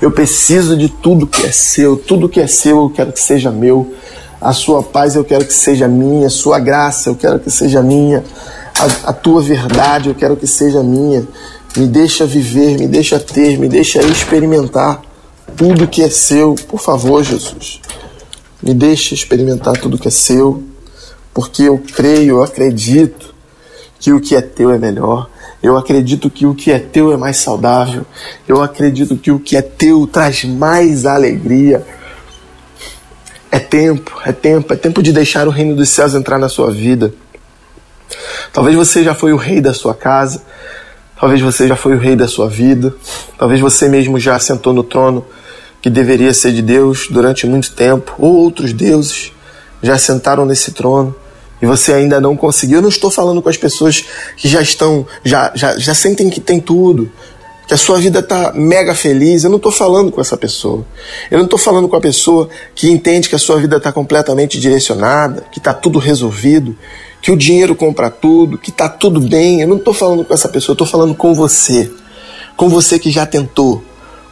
Eu 0.01 0.11
preciso 0.11 0.77
de 0.77 0.89
tudo 0.89 1.25
que 1.25 1.45
é 1.45 1.51
seu, 1.51 1.97
tudo 1.97 2.29
que 2.29 2.39
é 2.39 2.47
seu 2.47 2.77
eu 2.83 2.89
quero 2.89 3.11
que 3.11 3.19
seja 3.19 3.51
meu. 3.51 3.93
A 4.39 4.53
sua 4.53 4.83
paz 4.83 5.15
eu 5.15 5.23
quero 5.23 5.45
que 5.45 5.53
seja 5.53 5.87
minha, 5.87 6.27
a 6.27 6.29
sua 6.29 6.59
graça 6.59 7.09
eu 7.09 7.15
quero 7.15 7.39
que 7.39 7.49
seja 7.49 7.81
minha, 7.81 8.23
a, 8.77 9.09
a 9.09 9.13
tua 9.13 9.41
verdade 9.41 10.09
eu 10.09 10.15
quero 10.15 10.35
que 10.35 10.45
seja 10.45 10.83
minha. 10.83 11.27
Me 11.75 11.87
deixa 11.87 12.25
viver, 12.25 12.77
me 12.77 12.87
deixa 12.87 13.19
ter, 13.19 13.57
me 13.57 13.67
deixa 13.67 14.01
experimentar 14.03 15.01
tudo 15.55 15.87
que 15.87 16.03
é 16.03 16.09
seu, 16.09 16.53
por 16.67 16.79
favor, 16.79 17.23
Jesus. 17.23 17.81
Me 18.61 18.73
deixa 18.73 19.15
experimentar 19.15 19.75
tudo 19.77 19.97
que 19.97 20.07
é 20.07 20.11
seu, 20.11 20.63
porque 21.33 21.63
eu 21.63 21.81
creio, 21.95 22.37
eu 22.37 22.43
acredito 22.43 23.16
que 23.99 24.13
o 24.13 24.19
que 24.19 24.35
é 24.35 24.41
teu 24.41 24.71
é 24.71 24.77
melhor. 24.77 25.29
Eu 25.61 25.75
acredito 25.75 26.29
que 26.29 26.45
o 26.45 26.53
que 26.53 26.71
é 26.71 26.79
teu 26.79 27.11
é 27.11 27.17
mais 27.17 27.37
saudável. 27.37 28.05
Eu 28.47 28.61
acredito 28.61 29.17
que 29.17 29.31
o 29.31 29.39
que 29.39 29.57
é 29.57 29.61
teu 29.61 30.05
traz 30.05 30.43
mais 30.43 31.05
alegria. 31.05 31.83
É 33.51 33.59
tempo, 33.59 34.19
é 34.25 34.31
tempo, 34.31 34.73
é 34.73 34.75
tempo 34.75 35.01
de 35.01 35.11
deixar 35.11 35.47
o 35.47 35.51
reino 35.51 35.75
dos 35.75 35.89
céus 35.89 36.13
entrar 36.13 36.37
na 36.37 36.49
sua 36.49 36.69
vida. 36.69 37.13
Talvez 38.53 38.75
você 38.75 39.03
já 39.03 39.15
foi 39.15 39.33
o 39.33 39.37
rei 39.37 39.61
da 39.61 39.73
sua 39.73 39.93
casa, 39.93 40.41
talvez 41.19 41.41
você 41.41 41.67
já 41.67 41.75
foi 41.75 41.95
o 41.95 41.99
rei 41.99 42.15
da 42.15 42.27
sua 42.27 42.49
vida, 42.49 42.93
talvez 43.37 43.59
você 43.59 43.87
mesmo 43.89 44.19
já 44.19 44.37
sentou 44.39 44.73
no 44.73 44.83
trono 44.83 45.25
que 45.81 45.89
deveria 45.89 46.33
ser 46.33 46.51
de 46.51 46.61
Deus 46.61 47.07
durante 47.09 47.45
muito 47.45 47.73
tempo, 47.73 48.13
ou 48.17 48.35
outros 48.35 48.73
deuses 48.73 49.31
já 49.81 49.97
sentaram 49.97 50.45
nesse 50.45 50.71
trono 50.71 51.15
e 51.61 51.65
você 51.65 51.93
ainda 51.93 52.21
não 52.21 52.35
conseguiu, 52.35 52.77
eu 52.77 52.81
não 52.81 52.89
estou 52.89 53.09
falando 53.09 53.41
com 53.41 53.49
as 53.49 53.57
pessoas 53.57 54.05
que 54.35 54.47
já 54.47 54.61
estão, 54.61 55.05
já, 55.23 55.51
já, 55.55 55.77
já 55.77 55.93
sentem 55.93 56.29
que 56.29 56.39
tem 56.39 56.59
tudo, 56.59 57.11
que 57.67 57.73
a 57.73 57.77
sua 57.77 57.99
vida 57.99 58.19
está 58.19 58.53
mega 58.53 58.95
feliz. 58.95 59.43
Eu 59.43 59.49
não 59.49 59.57
estou 59.57 59.71
falando 59.71 60.09
com 60.09 60.21
essa 60.21 60.37
pessoa. 60.37 60.85
Eu 61.29 61.37
não 61.37 61.45
estou 61.45 61.59
falando 61.59 61.89
com 61.89 61.97
a 61.97 62.01
pessoa 62.01 62.47
que 62.73 62.89
entende 62.89 63.27
que 63.27 63.35
a 63.35 63.39
sua 63.39 63.59
vida 63.59 63.75
está 63.75 63.91
completamente 63.91 64.57
direcionada, 64.57 65.43
que 65.51 65.59
está 65.59 65.73
tudo 65.73 65.99
resolvido, 65.99 66.75
que 67.21 67.29
o 67.29 67.35
dinheiro 67.35 67.75
compra 67.75 68.09
tudo, 68.09 68.57
que 68.57 68.69
está 68.69 68.87
tudo 68.87 69.19
bem. 69.19 69.59
Eu 69.59 69.67
não 69.67 69.75
estou 69.75 69.93
falando 69.93 70.23
com 70.23 70.33
essa 70.33 70.47
pessoa, 70.47 70.71
eu 70.71 70.75
estou 70.75 70.87
falando 70.87 71.13
com 71.13 71.33
você. 71.33 71.91
Com 72.55 72.69
você 72.69 72.97
que 72.97 73.11
já 73.11 73.25
tentou, 73.25 73.83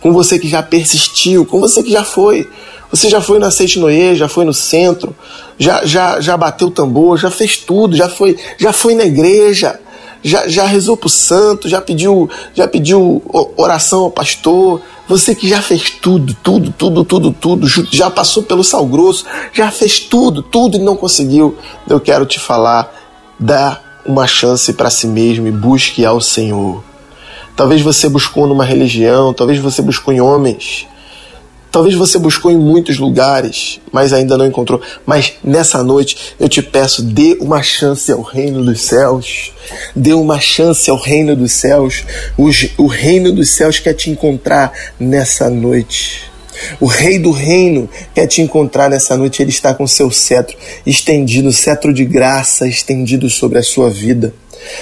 com 0.06 0.14
você 0.14 0.38
que 0.38 0.48
já 0.48 0.62
persistiu, 0.62 1.48
com 1.48 1.60
você 1.60 1.82
que 1.82 1.90
já 1.90 2.04
foi. 2.04 2.48
Você 2.92 3.10
já 3.10 3.20
foi 3.20 3.40
na 3.40 3.50
Seitinoye, 3.50 4.14
já 4.14 4.28
foi 4.28 4.46
no 4.46 4.54
centro, 4.54 5.16
já, 5.58 5.84
já, 5.84 6.22
já 6.22 6.38
bateu 6.38 6.68
o 6.68 6.72
tambor, 6.72 7.18
já 7.18 7.32
fez 7.32 7.58
tudo, 7.58 7.96
já 7.96 8.08
foi, 8.08 8.38
já 8.56 8.72
foi 8.72 8.94
na 8.94 9.04
igreja, 9.04 9.80
já, 10.22 10.48
já 10.48 10.68
rezou 10.68 10.96
pro 10.96 11.10
santo, 11.10 11.68
já 11.68 11.82
pediu, 11.82 12.30
já 12.54 12.68
pediu 12.68 13.20
oração 13.58 14.02
ao 14.04 14.12
pastor. 14.12 14.80
Você 15.08 15.34
que 15.34 15.50
já 15.50 15.60
fez 15.60 15.90
tudo, 15.90 16.36
tudo, 16.36 16.72
tudo, 16.72 17.04
tudo, 17.04 17.32
tudo, 17.32 17.68
já 17.92 18.12
passou 18.12 18.44
pelo 18.44 18.64
sal 18.64 18.86
grosso, 18.86 19.26
já 19.52 19.72
fez 19.72 20.00
tudo, 20.00 20.44
tudo 20.44 20.78
e 20.78 20.82
não 20.82 20.96
conseguiu. 20.96 21.58
Eu 21.90 22.00
quero 22.00 22.28
te 22.28 22.40
falar, 22.40 22.94
dá 23.40 23.82
uma 24.06 24.28
chance 24.28 24.72
para 24.72 24.92
si 24.92 25.08
mesmo 25.08 25.48
e 25.48 25.52
busque 25.52 26.06
ao 26.06 26.22
Senhor. 26.22 26.84
Talvez 27.56 27.82
você 27.82 28.10
buscou 28.10 28.48
numa 28.48 28.66
religião, 28.66 29.34
talvez 29.34 29.60
você 29.60 29.82
buscou 29.82 30.14
em 30.14 30.20
homens, 30.20 30.88
Talvez 31.76 31.94
você 31.94 32.18
buscou 32.18 32.50
em 32.50 32.58
muitos 32.58 32.98
lugares, 32.98 33.82
mas 33.92 34.14
ainda 34.14 34.38
não 34.38 34.48
encontrou. 34.48 34.82
Mas 35.06 35.34
nessa 35.44 35.84
noite 35.84 36.34
eu 36.40 36.48
te 36.48 36.62
peço, 36.62 37.04
dê 37.04 37.36
uma 37.42 37.62
chance 37.62 38.10
ao 38.14 38.22
reino 38.22 38.64
dos 38.64 38.80
céus. 38.80 39.52
Dê 39.94 40.14
uma 40.14 40.40
chance 40.40 40.90
ao 40.90 40.96
reino 40.96 41.36
dos 41.36 41.52
céus. 41.52 42.06
O, 42.38 42.88
reino 42.88 43.34
dos 43.34 43.50
céus 43.50 43.78
quer 43.78 43.94
te 43.94 44.10
encontrar 44.10 44.72
nessa 44.98 45.50
noite. 45.50 46.32
O 46.80 46.86
rei 46.86 47.20
do 47.20 47.32
reino 47.32 47.90
quer 48.14 48.28
te 48.28 48.42
encontrar 48.42 48.90
nessa 48.90 49.18
noite. 49.18 49.42
Ele 49.42 49.50
está 49.50 49.74
com 49.74 49.86
seu 49.86 50.10
cetro 50.10 50.56
estendido, 50.86 51.52
cetro 51.52 51.94
de 51.94 52.06
graça 52.06 52.66
estendido 52.66 53.30
sobre 53.30 53.60
a 53.60 53.64
sua 53.64 53.90
vida 53.90 54.34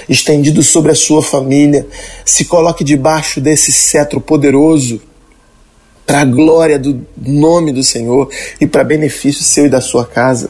estendido 0.07 0.61
sobre 0.63 0.91
a 0.91 0.95
sua 0.95 1.21
família. 1.21 1.85
Se 2.25 2.45
coloque 2.45 2.83
debaixo 2.83 3.39
desse 3.41 3.71
cetro 3.71 4.19
poderoso 4.21 5.01
para 6.05 6.21
a 6.21 6.25
glória 6.25 6.77
do 6.77 7.05
nome 7.17 7.71
do 7.71 7.83
Senhor 7.83 8.29
e 8.59 8.67
para 8.67 8.83
benefício 8.83 9.43
seu 9.43 9.65
e 9.65 9.69
da 9.69 9.81
sua 9.81 10.05
casa. 10.05 10.49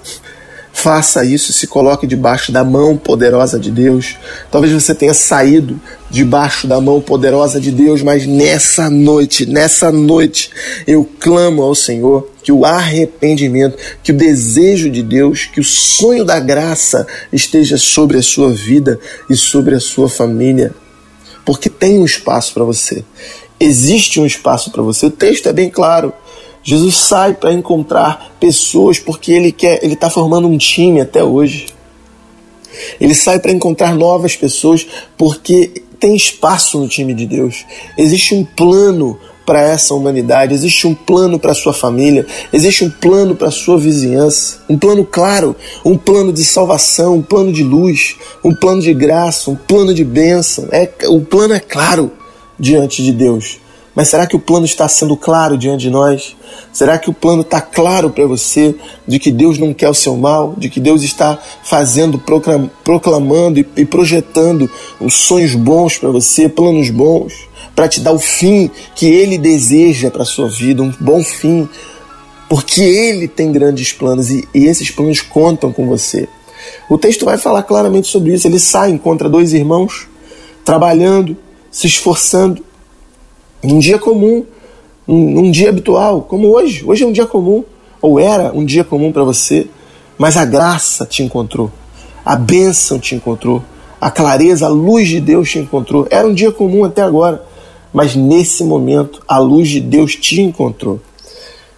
Faça 0.76 1.24
isso, 1.24 1.54
se 1.54 1.68
coloque 1.68 2.08
debaixo 2.08 2.52
da 2.52 2.64
mão 2.64 2.98
poderosa 2.98 3.60
de 3.60 3.70
Deus. 3.70 4.18
Talvez 4.52 4.74
você 4.74 4.94
tenha 4.94 5.14
saído 5.14 5.80
debaixo 6.10 6.68
da 6.68 6.82
mão 6.82 7.00
poderosa 7.00 7.62
de 7.62 7.72
Deus, 7.72 8.02
mas 8.02 8.26
nessa 8.26 8.90
noite, 8.90 9.46
nessa 9.46 9.92
noite, 9.92 10.50
eu 10.88 11.08
clamo 11.20 11.62
ao 11.62 11.76
Senhor 11.76 12.28
que 12.42 12.52
o 12.52 12.66
arrependimento, 12.66 13.78
que 14.02 14.12
o 14.12 14.18
desejo 14.18 14.90
de 14.90 15.04
Deus, 15.04 15.46
que 15.46 15.62
o 15.62 15.64
sonho 15.64 16.26
da 16.26 16.40
graça 16.40 17.08
esteja 17.32 17.78
sobre 17.78 18.18
a 18.18 18.24
sua 18.24 18.52
vida 18.52 19.00
e 19.30 19.38
sobre 19.38 19.76
a 19.76 19.80
sua 19.80 20.10
família, 20.10 20.74
porque 21.46 21.70
tem 21.70 22.00
um 22.00 22.06
espaço 22.06 22.54
para 22.54 22.64
você 22.64 23.06
existe 23.64 24.20
um 24.20 24.26
espaço 24.26 24.72
para 24.72 24.82
você. 24.82 25.06
O 25.06 25.12
texto 25.12 25.48
é 25.48 25.54
bem 25.54 25.70
claro. 25.70 26.14
Jesus 26.64 26.96
sai 26.96 27.34
para 27.34 27.52
encontrar 27.52 28.34
pessoas 28.40 28.98
porque 28.98 29.32
ele 29.32 29.52
quer, 29.52 29.84
ele 29.84 29.94
está 29.94 30.10
formando 30.10 30.48
um 30.48 30.58
time 30.58 31.02
até 31.02 31.24
hoje. 31.24 31.68
Ele 33.00 33.14
sai 33.14 33.40
para 33.40 33.52
encontrar 33.52 33.94
novas 33.96 34.36
pessoas 34.36 34.88
porque 35.18 35.84
tem 36.00 36.16
espaço 36.16 36.80
no 36.80 36.88
time 36.88 37.14
de 37.14 37.26
Deus. 37.26 37.66
Existe 37.98 38.34
um 38.34 38.44
plano 38.44 39.20
para 39.46 39.62
essa 39.62 39.94
humanidade, 39.94 40.54
existe 40.54 40.88
um 40.88 40.94
plano 40.94 41.38
para 41.38 41.54
sua 41.54 41.74
família, 41.74 42.26
existe 42.52 42.86
um 42.86 42.90
plano 42.90 43.36
para 43.36 43.52
sua 43.52 43.78
vizinhança, 43.78 44.60
um 44.70 44.78
plano 44.78 45.06
claro, 45.06 45.56
um 45.84 45.98
plano 45.98 46.32
de 46.32 46.46
salvação, 46.46 47.18
um 47.18 47.22
plano 47.22 47.52
de 47.52 47.64
luz, 47.64 48.16
um 48.44 48.56
plano 48.56 48.82
de 48.82 48.94
graça, 48.94 49.52
um 49.52 49.56
plano 49.56 49.94
de 49.94 50.04
bênção. 50.04 50.70
É, 50.72 50.90
o 51.08 51.22
plano 51.22 51.54
é 51.54 51.60
claro 51.60 52.12
diante 52.58 53.04
de 53.04 53.12
Deus. 53.12 53.60
Mas 53.96 54.08
será 54.08 54.26
que 54.26 54.36
o 54.36 54.40
plano 54.40 54.66
está 54.66 54.88
sendo 54.88 55.16
claro 55.16 55.58
diante 55.58 55.82
de 55.82 55.90
nós? 55.90 56.36
Será 56.72 56.98
que 56.98 57.10
o 57.10 57.14
plano 57.14 57.42
está 57.42 57.62
claro 57.62 58.10
para 58.10 58.26
você 58.26 58.76
de 59.08 59.20
que 59.20 59.32
Deus 59.32 59.60
não 59.60 59.74
quer 59.74 59.90
o 59.90 59.94
seu 59.94 60.18
mal, 60.18 60.56
de 60.58 60.70
que 60.70 60.80
Deus 60.80 61.04
está 61.04 61.40
fazendo, 61.64 62.22
proclamando 62.84 63.60
e 63.60 63.86
projetando 63.86 64.70
os 65.00 65.14
sonhos 65.14 65.54
bons 65.54 65.98
para 65.98 66.10
você, 66.10 66.50
planos 66.50 66.90
bons, 66.90 67.34
para 67.76 67.88
te 67.88 68.00
dar 68.00 68.14
o 68.14 68.20
fim 68.20 68.70
que 68.96 69.06
Ele 69.06 69.38
deseja 69.38 70.10
para 70.10 70.24
a 70.24 70.26
sua 70.26 70.50
vida, 70.50 70.82
um 70.82 70.94
bom 71.00 71.24
fim, 71.24 71.70
porque 72.50 72.82
Ele 72.82 73.28
tem 73.28 73.52
grandes 73.52 73.94
planos 73.94 74.32
e, 74.32 74.48
e 74.56 74.66
esses 74.66 74.90
planos 74.90 75.22
contam 75.22 75.72
com 75.72 75.88
você. 75.88 76.28
O 76.90 76.98
texto 76.98 77.26
vai 77.26 77.38
falar 77.38 77.64
claramente 77.64 78.08
sobre 78.08 78.34
isso. 78.34 78.48
Ele 78.48 78.60
sai, 78.60 78.90
encontra 78.90 79.30
dois 79.30 79.54
irmãos 79.54 80.08
trabalhando, 80.64 81.36
se 81.70 81.88
esforçando, 81.88 82.64
num 83.64 83.80
dia 83.80 83.98
comum, 83.98 84.44
num, 85.08 85.32
num 85.32 85.52
dia 85.52 85.70
habitual, 85.70 86.22
como 86.22 86.50
hoje. 86.50 86.84
Hoje 86.86 87.04
é 87.04 87.08
um 87.08 87.12
dia 87.12 87.26
comum, 87.26 87.64
ou 88.02 88.20
era 88.20 88.52
um 88.54 88.66
dia 88.66 88.84
comum 88.84 89.12
para 89.12 89.24
você, 89.24 89.68
mas 90.18 90.36
a 90.36 90.46
graça 90.46 91.06
te 91.06 91.24
encontrou, 91.24 91.72
a 92.26 92.36
bênção 92.36 93.00
te 93.00 93.16
encontrou, 93.16 93.64
a 94.00 94.12
clareza, 94.12 94.66
a 94.66 94.70
luz 94.70 95.08
de 95.08 95.22
Deus 95.22 95.50
te 95.50 95.60
encontrou. 95.60 96.06
Era 96.10 96.28
um 96.28 96.34
dia 96.34 96.52
comum 96.52 96.84
até 96.84 97.02
agora, 97.02 97.44
mas 97.94 98.16
nesse 98.16 98.64
momento 98.64 99.24
a 99.28 99.40
luz 99.40 99.70
de 99.70 99.80
Deus 99.80 100.16
te 100.16 100.42
encontrou. 100.42 101.00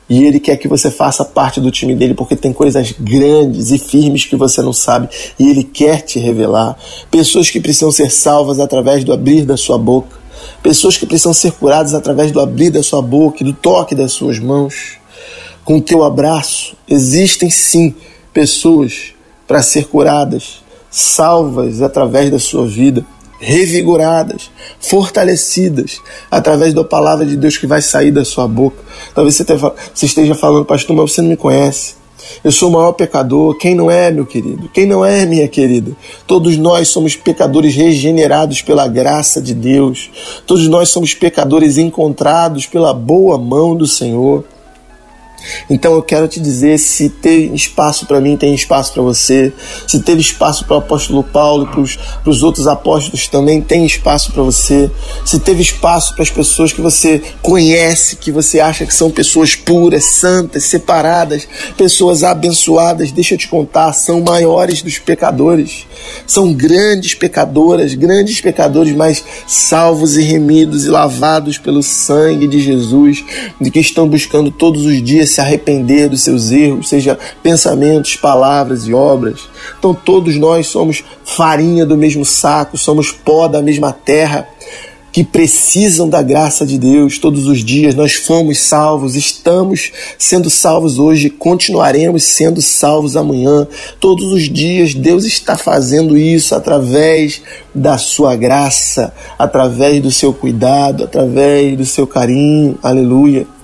E 0.07 0.23
Ele 0.23 0.39
quer 0.39 0.57
que 0.57 0.67
você 0.67 0.91
faça 0.91 1.25
parte 1.25 1.59
do 1.59 1.71
time 1.71 1.95
dele 1.95 2.13
porque 2.13 2.35
tem 2.35 2.53
coisas 2.53 2.93
grandes 2.99 3.71
e 3.71 3.79
firmes 3.79 4.25
que 4.25 4.35
você 4.35 4.61
não 4.61 4.73
sabe 4.73 5.09
e 5.39 5.49
Ele 5.49 5.63
quer 5.63 6.01
te 6.01 6.19
revelar. 6.19 6.77
Pessoas 7.09 7.49
que 7.49 7.59
precisam 7.59 7.91
ser 7.91 8.11
salvas 8.11 8.59
através 8.59 9.03
do 9.03 9.11
abrir 9.11 9.45
da 9.45 9.57
sua 9.57 9.79
boca 9.79 10.24
pessoas 10.65 10.97
que 10.97 11.05
precisam 11.05 11.31
ser 11.31 11.51
curadas 11.51 11.93
através 11.93 12.31
do 12.31 12.39
abrir 12.39 12.71
da 12.71 12.81
sua 12.81 12.99
boca, 12.99 13.45
do 13.45 13.53
toque 13.53 13.93
das 13.93 14.13
suas 14.13 14.39
mãos, 14.39 14.97
com 15.63 15.77
o 15.77 15.81
teu 15.81 16.03
abraço. 16.03 16.75
Existem 16.89 17.51
sim 17.51 17.93
pessoas 18.33 19.13
para 19.45 19.61
ser 19.61 19.85
curadas, 19.85 20.63
salvas 20.89 21.83
através 21.83 22.31
da 22.31 22.39
sua 22.39 22.65
vida, 22.65 23.05
revigoradas, 23.39 24.49
fortalecidas 24.79 26.01
através 26.31 26.73
da 26.73 26.83
palavra 26.83 27.27
de 27.27 27.37
Deus 27.37 27.59
que 27.59 27.67
vai 27.67 27.83
sair 27.83 28.09
da 28.09 28.25
sua 28.25 28.47
boca. 28.47 28.77
Talvez 29.13 29.35
você 29.35 30.05
esteja 30.07 30.33
falando, 30.33 30.65
pastor, 30.65 30.95
mas 30.95 31.11
você 31.11 31.21
não 31.21 31.29
me 31.29 31.37
conhece. 31.37 31.93
Eu 32.43 32.51
sou 32.51 32.69
o 32.69 32.71
maior 32.71 32.93
pecador. 32.93 33.57
Quem 33.57 33.75
não 33.75 33.89
é, 33.89 34.11
meu 34.11 34.25
querido? 34.25 34.69
Quem 34.73 34.85
não 34.85 35.03
é, 35.03 35.25
minha 35.25 35.47
querida? 35.47 35.91
Todos 36.25 36.57
nós 36.57 36.87
somos 36.87 37.15
pecadores 37.15 37.75
regenerados 37.75 38.61
pela 38.61 38.87
graça 38.87 39.41
de 39.41 39.53
Deus. 39.53 40.09
Todos 40.45 40.67
nós 40.67 40.89
somos 40.89 41.13
pecadores 41.13 41.77
encontrados 41.77 42.65
pela 42.65 42.93
boa 42.93 43.37
mão 43.37 43.75
do 43.75 43.87
Senhor. 43.87 44.43
Então 45.69 45.93
eu 45.93 46.01
quero 46.01 46.27
te 46.27 46.39
dizer: 46.39 46.77
se 46.77 47.09
tem 47.09 47.53
espaço 47.53 48.05
para 48.05 48.19
mim, 48.19 48.37
tem 48.37 48.53
espaço 48.53 48.93
para 48.93 49.03
você. 49.03 49.53
Se 49.87 49.99
teve 49.99 50.21
espaço 50.21 50.65
para 50.65 50.75
o 50.75 50.79
apóstolo 50.79 51.23
Paulo 51.23 51.63
e 51.65 51.87
para 52.23 52.29
os 52.29 52.43
outros 52.43 52.67
apóstolos 52.67 53.27
também, 53.27 53.61
tem 53.61 53.85
espaço 53.85 54.31
para 54.31 54.43
você. 54.43 54.89
Se 55.25 55.39
teve 55.39 55.61
espaço 55.61 56.13
para 56.13 56.23
as 56.23 56.29
pessoas 56.29 56.73
que 56.73 56.81
você 56.81 57.21
conhece, 57.41 58.15
que 58.15 58.31
você 58.31 58.59
acha 58.59 58.85
que 58.85 58.93
são 58.93 59.09
pessoas 59.09 59.55
puras, 59.55 60.05
santas, 60.05 60.63
separadas, 60.63 61.47
pessoas 61.77 62.23
abençoadas, 62.23 63.11
deixa 63.11 63.33
eu 63.33 63.37
te 63.37 63.47
contar, 63.47 63.93
são 63.93 64.21
maiores 64.21 64.81
dos 64.81 64.97
pecadores. 64.97 65.85
São 66.27 66.53
grandes 66.53 67.13
pecadoras, 67.13 67.93
grandes 67.93 68.41
pecadores, 68.41 68.95
mas 68.95 69.23
salvos 69.47 70.17
e 70.17 70.21
remidos 70.21 70.85
e 70.85 70.89
lavados 70.89 71.57
pelo 71.57 71.81
sangue 71.83 72.47
de 72.47 72.59
Jesus, 72.59 73.23
de 73.59 73.71
que 73.71 73.79
estão 73.79 74.07
buscando 74.07 74.51
todos 74.51 74.85
os 74.85 75.03
dias 75.03 75.31
se 75.35 75.41
arrepender 75.41 76.09
dos 76.09 76.21
seus 76.21 76.51
erros, 76.51 76.89
seja 76.89 77.17
pensamentos, 77.43 78.15
palavras 78.15 78.87
e 78.87 78.93
obras. 78.93 79.41
Então 79.77 79.93
todos 79.93 80.35
nós 80.37 80.67
somos 80.67 81.03
farinha 81.23 81.85
do 81.85 81.97
mesmo 81.97 82.23
saco, 82.23 82.77
somos 82.77 83.11
pó 83.11 83.47
da 83.47 83.61
mesma 83.61 83.91
terra 83.91 84.47
que 85.11 85.23
precisam 85.23 86.09
da 86.09 86.21
graça 86.21 86.65
de 86.65 86.77
Deus 86.77 87.17
todos 87.17 87.47
os 87.47 87.63
dias. 87.63 87.95
Nós 87.95 88.15
fomos 88.15 88.59
salvos, 88.59 89.15
estamos 89.15 89.91
sendo 90.17 90.49
salvos 90.49 90.99
hoje, 90.99 91.29
continuaremos 91.29 92.23
sendo 92.23 92.61
salvos 92.61 93.15
amanhã. 93.15 93.65
Todos 93.97 94.33
os 94.33 94.43
dias 94.43 94.93
Deus 94.93 95.23
está 95.23 95.57
fazendo 95.57 96.17
isso 96.17 96.53
através 96.53 97.41
da 97.73 97.97
sua 97.97 98.35
graça, 98.35 99.13
através 99.39 100.01
do 100.01 100.11
seu 100.11 100.33
cuidado, 100.33 101.05
através 101.05 101.77
do 101.77 101.85
seu 101.85 102.05
carinho. 102.05 102.77
Aleluia. 102.83 103.54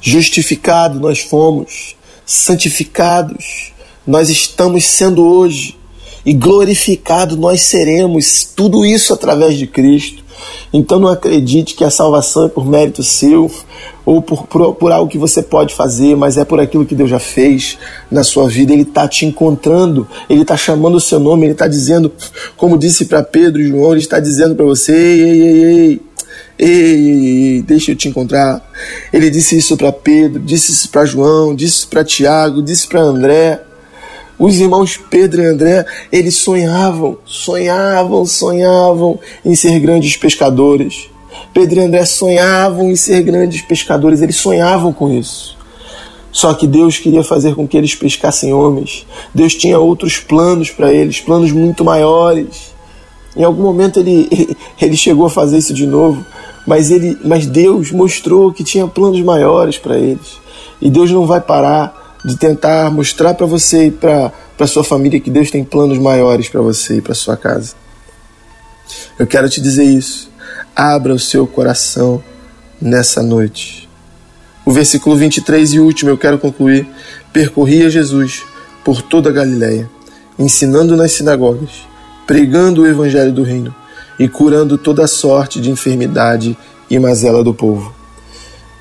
Justificado 0.00 1.00
nós 1.00 1.20
fomos, 1.20 1.96
santificados 2.24 3.72
nós 4.06 4.28
estamos 4.30 4.84
sendo 4.84 5.26
hoje 5.26 5.76
e 6.24 6.32
glorificado 6.32 7.36
nós 7.36 7.62
seremos, 7.62 8.44
tudo 8.44 8.86
isso 8.86 9.12
através 9.12 9.56
de 9.56 9.66
Cristo. 9.66 10.24
Então 10.72 10.98
não 10.98 11.08
acredite 11.08 11.74
que 11.74 11.84
a 11.84 11.90
salvação 11.90 12.46
é 12.46 12.48
por 12.48 12.66
mérito 12.66 13.02
seu 13.02 13.50
ou 14.04 14.20
por, 14.20 14.46
por, 14.46 14.74
por 14.74 14.92
algo 14.92 15.10
que 15.10 15.18
você 15.18 15.42
pode 15.42 15.74
fazer, 15.74 16.16
mas 16.16 16.36
é 16.36 16.44
por 16.44 16.60
aquilo 16.60 16.84
que 16.84 16.94
Deus 16.94 17.10
já 17.10 17.18
fez 17.18 17.78
na 18.10 18.22
sua 18.22 18.48
vida. 18.48 18.72
Ele 18.72 18.82
está 18.82 19.08
te 19.08 19.24
encontrando, 19.24 20.06
Ele 20.28 20.42
está 20.42 20.56
chamando 20.56 20.96
o 20.96 21.00
seu 21.00 21.18
nome, 21.18 21.46
Ele 21.46 21.52
está 21.52 21.66
dizendo, 21.66 22.12
como 22.56 22.78
disse 22.78 23.06
para 23.06 23.22
Pedro 23.22 23.60
e 23.60 23.68
João, 23.68 23.92
Ele 23.92 24.00
está 24.00 24.20
dizendo 24.20 24.54
para 24.54 24.66
você: 24.66 24.92
ei, 24.92 25.22
ei, 25.22 25.42
ei, 25.42 25.64
ei, 25.64 26.02
ei, 26.58 26.68
ei, 26.68 27.54
ei, 27.56 27.62
deixa 27.62 27.92
eu 27.92 27.96
te 27.96 28.08
encontrar. 28.08 28.62
Ele 29.12 29.30
disse 29.30 29.56
isso 29.56 29.76
para 29.76 29.92
Pedro, 29.92 30.40
disse 30.40 30.72
isso 30.72 30.88
para 30.88 31.04
João, 31.04 31.54
disse 31.54 31.78
isso 31.78 31.88
para 31.88 32.04
Tiago, 32.04 32.62
disse 32.62 32.86
para 32.86 33.00
André. 33.00 33.60
Os 34.38 34.58
irmãos 34.58 34.98
Pedro 35.10 35.42
e 35.42 35.46
André, 35.46 35.86
eles 36.12 36.36
sonhavam, 36.36 37.18
sonhavam, 37.24 38.26
sonhavam 38.26 39.18
em 39.44 39.54
ser 39.54 39.78
grandes 39.80 40.16
pescadores. 40.16 41.08
Pedro 41.54 41.80
e 41.80 41.84
André 41.84 42.04
sonhavam 42.04 42.90
em 42.90 42.96
ser 42.96 43.22
grandes 43.22 43.62
pescadores, 43.62 44.20
eles 44.20 44.36
sonhavam 44.36 44.92
com 44.92 45.10
isso. 45.10 45.56
Só 46.30 46.52
que 46.52 46.66
Deus 46.66 46.98
queria 46.98 47.24
fazer 47.24 47.54
com 47.54 47.66
que 47.66 47.78
eles 47.78 47.94
pescassem 47.94 48.52
homens. 48.52 49.06
Deus 49.34 49.54
tinha 49.54 49.78
outros 49.78 50.18
planos 50.18 50.70
para 50.70 50.92
eles, 50.92 51.18
planos 51.18 51.50
muito 51.50 51.82
maiores. 51.82 52.74
Em 53.34 53.42
algum 53.42 53.62
momento 53.62 54.00
ele, 54.00 54.28
ele 54.78 54.96
chegou 54.98 55.24
a 55.24 55.30
fazer 55.30 55.56
isso 55.56 55.72
de 55.72 55.86
novo, 55.86 56.22
mas, 56.66 56.90
ele, 56.90 57.16
mas 57.24 57.46
Deus 57.46 57.92
mostrou 57.92 58.52
que 58.52 58.64
tinha 58.64 58.86
planos 58.88 59.20
maiores 59.22 59.78
para 59.78 59.96
eles. 59.96 60.38
E 60.80 60.90
Deus 60.90 61.10
não 61.10 61.26
vai 61.26 61.40
parar 61.40 62.18
de 62.24 62.36
tentar 62.36 62.90
mostrar 62.90 63.34
para 63.34 63.46
você 63.46 63.86
e 63.86 63.90
para 63.90 64.32
sua 64.66 64.82
família 64.82 65.20
que 65.20 65.30
Deus 65.30 65.50
tem 65.50 65.62
planos 65.62 65.96
maiores 65.96 66.48
para 66.48 66.60
você 66.60 66.96
e 66.96 67.00
para 67.00 67.14
sua 67.14 67.36
casa. 67.36 67.74
Eu 69.18 69.26
quero 69.26 69.48
te 69.48 69.60
dizer 69.60 69.84
isso. 69.84 70.28
Abra 70.74 71.14
o 71.14 71.18
seu 71.18 71.46
coração 71.46 72.22
nessa 72.82 73.22
noite. 73.22 73.88
O 74.64 74.72
versículo 74.72 75.16
23 75.16 75.74
e 75.74 75.78
último 75.78 76.10
eu 76.10 76.18
quero 76.18 76.38
concluir. 76.38 76.86
Percorria 77.32 77.88
Jesus 77.88 78.42
por 78.84 79.00
toda 79.02 79.30
a 79.30 79.32
Galiléia, 79.32 79.88
ensinando 80.38 80.96
nas 80.96 81.12
sinagogas, 81.12 81.70
pregando 82.26 82.82
o 82.82 82.86
evangelho 82.86 83.32
do 83.32 83.42
reino 83.42 83.74
e 84.18 84.28
curando 84.28 84.78
toda 84.78 85.06
sorte 85.06 85.60
de 85.60 85.70
enfermidade 85.70 86.56
e 86.88 86.98
mazela 86.98 87.44
do 87.44 87.52
povo. 87.54 87.94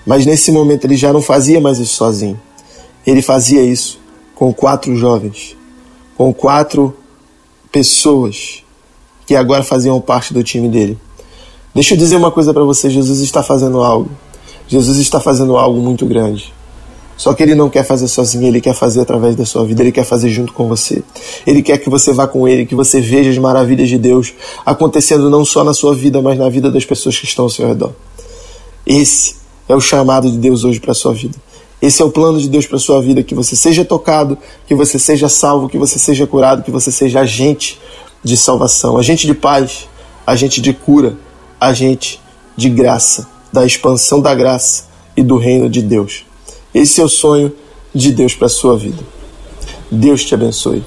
Mas 0.05 0.25
nesse 0.25 0.51
momento 0.51 0.85
ele 0.85 0.95
já 0.95 1.11
não 1.11 1.21
fazia 1.21 1.59
mais 1.59 1.79
isso 1.79 1.95
sozinho. 1.95 2.39
Ele 3.05 3.21
fazia 3.21 3.61
isso 3.61 3.99
com 4.35 4.53
quatro 4.53 4.95
jovens, 4.95 5.55
com 6.17 6.33
quatro 6.33 6.95
pessoas 7.71 8.63
que 9.25 9.35
agora 9.35 9.63
faziam 9.63 9.99
parte 9.99 10.33
do 10.33 10.43
time 10.43 10.69
dele. 10.69 10.97
Deixa 11.73 11.93
eu 11.93 11.97
dizer 11.97 12.15
uma 12.15 12.31
coisa 12.31 12.53
para 12.53 12.63
você: 12.63 12.89
Jesus 12.89 13.19
está 13.19 13.43
fazendo 13.43 13.81
algo. 13.81 14.09
Jesus 14.67 14.97
está 14.97 15.19
fazendo 15.19 15.57
algo 15.57 15.79
muito 15.81 16.05
grande. 16.05 16.53
Só 17.17 17.33
que 17.33 17.41
ele 17.41 17.55
não 17.55 17.69
quer 17.69 17.83
fazer 17.83 18.07
sozinho, 18.07 18.47
ele 18.47 18.59
quer 18.59 18.73
fazer 18.73 19.01
através 19.01 19.35
da 19.35 19.45
sua 19.45 19.65
vida, 19.65 19.81
ele 19.81 19.91
quer 19.91 20.03
fazer 20.03 20.29
junto 20.29 20.51
com 20.51 20.67
você. 20.67 21.01
Ele 21.47 21.61
quer 21.61 21.77
que 21.77 21.89
você 21.89 22.11
vá 22.11 22.27
com 22.27 22.47
ele, 22.47 22.65
que 22.65 22.75
você 22.75 22.99
veja 22.99 23.29
as 23.29 23.37
maravilhas 23.37 23.87
de 23.87 23.97
Deus 23.97 24.33
acontecendo 24.65 25.29
não 25.29 25.45
só 25.45 25.63
na 25.63 25.73
sua 25.73 25.95
vida, 25.95 26.21
mas 26.21 26.37
na 26.37 26.49
vida 26.49 26.69
das 26.69 26.83
pessoas 26.83 27.17
que 27.17 27.25
estão 27.25 27.45
ao 27.45 27.49
seu 27.49 27.67
redor. 27.67 27.93
Esse 28.85 29.35
é 29.67 29.75
o 29.75 29.81
chamado 29.81 30.29
de 30.29 30.37
Deus 30.37 30.63
hoje 30.63 30.79
para 30.79 30.91
a 30.91 30.95
sua 30.95 31.13
vida. 31.13 31.37
Esse 31.81 32.01
é 32.01 32.05
o 32.05 32.11
plano 32.11 32.39
de 32.39 32.49
Deus 32.49 32.65
para 32.65 32.79
sua 32.79 33.01
vida, 33.01 33.23
que 33.23 33.35
você 33.35 33.55
seja 33.55 33.85
tocado, 33.85 34.37
que 34.67 34.75
você 34.75 34.97
seja 34.99 35.29
salvo, 35.29 35.69
que 35.69 35.77
você 35.77 35.97
seja 35.99 36.25
curado, 36.27 36.63
que 36.63 36.71
você 36.71 36.91
seja 36.91 37.21
agente 37.21 37.79
de 38.23 38.35
salvação, 38.35 38.97
agente 38.97 39.27
de 39.27 39.33
paz, 39.33 39.87
agente 40.25 40.59
de 40.59 40.73
cura, 40.73 41.17
agente 41.59 42.19
de 42.57 42.69
graça 42.69 43.27
da 43.55 43.65
expansão 43.65 44.19
da 44.19 44.35
graça 44.35 44.85
e 45.15 45.23
do 45.23 45.37
reino 45.37 45.69
de 45.69 45.81
Deus. 45.81 46.25
Esse 46.75 46.99
é 46.99 47.03
o 47.05 47.07
sonho 47.07 47.55
de 47.93 48.11
Deus 48.11 48.35
para 48.35 48.47
a 48.47 48.49
sua 48.49 48.75
vida. 48.75 49.01
Deus 49.89 50.25
te 50.25 50.33
abençoe. 50.33 50.83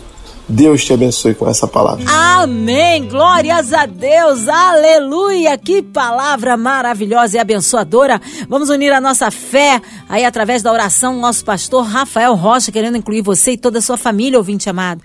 Deus 0.47 0.85
te 0.85 0.93
abençoe 0.93 1.35
com 1.35 1.49
essa 1.49 1.67
palavra. 1.67 2.05
Amém. 2.11 3.09
Glórias 3.09 3.73
a 3.73 3.87
Deus. 3.87 4.47
Aleluia. 4.49 5.57
Que 5.57 5.83
palavra 5.83 6.59
maravilhosa 6.59 7.39
e 7.39 7.41
abençoadora. 7.41 8.21
Vamos 8.51 8.69
unir 8.69 8.93
a 8.93 9.01
nossa 9.01 9.31
fé 9.31 9.81
aí 10.07 10.27
através 10.27 10.63
da 10.63 10.71
oração. 10.71 11.19
Nosso 11.19 11.43
pastor 11.43 11.85
Rafael 11.85 12.35
Rocha, 12.35 12.71
querendo 12.71 12.99
incluir 12.99 13.23
você 13.23 13.53
e 13.53 13.59
toda 13.59 13.79
a 13.79 13.83
sua 13.83 13.97
família, 13.97 14.39
ouvinte 14.39 14.69
amado. 14.69 15.03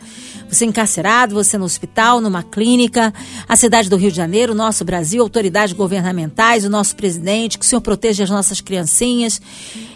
Você 0.49 0.65
encarcerado, 0.65 1.33
você 1.33 1.57
no 1.57 1.65
hospital, 1.65 2.21
numa 2.21 2.43
clínica, 2.43 3.13
a 3.47 3.55
cidade 3.55 3.89
do 3.89 3.95
Rio 3.95 4.11
de 4.11 4.17
Janeiro, 4.17 4.53
nosso 4.53 4.85
Brasil, 4.85 5.21
autoridades 5.21 5.73
governamentais, 5.73 6.63
o 6.63 6.69
nosso 6.69 6.95
presidente, 6.95 7.57
que 7.57 7.65
o 7.65 7.67
Senhor 7.67 7.81
proteja 7.81 8.23
as 8.23 8.29
nossas 8.29 8.61
criancinhas, 8.61 9.41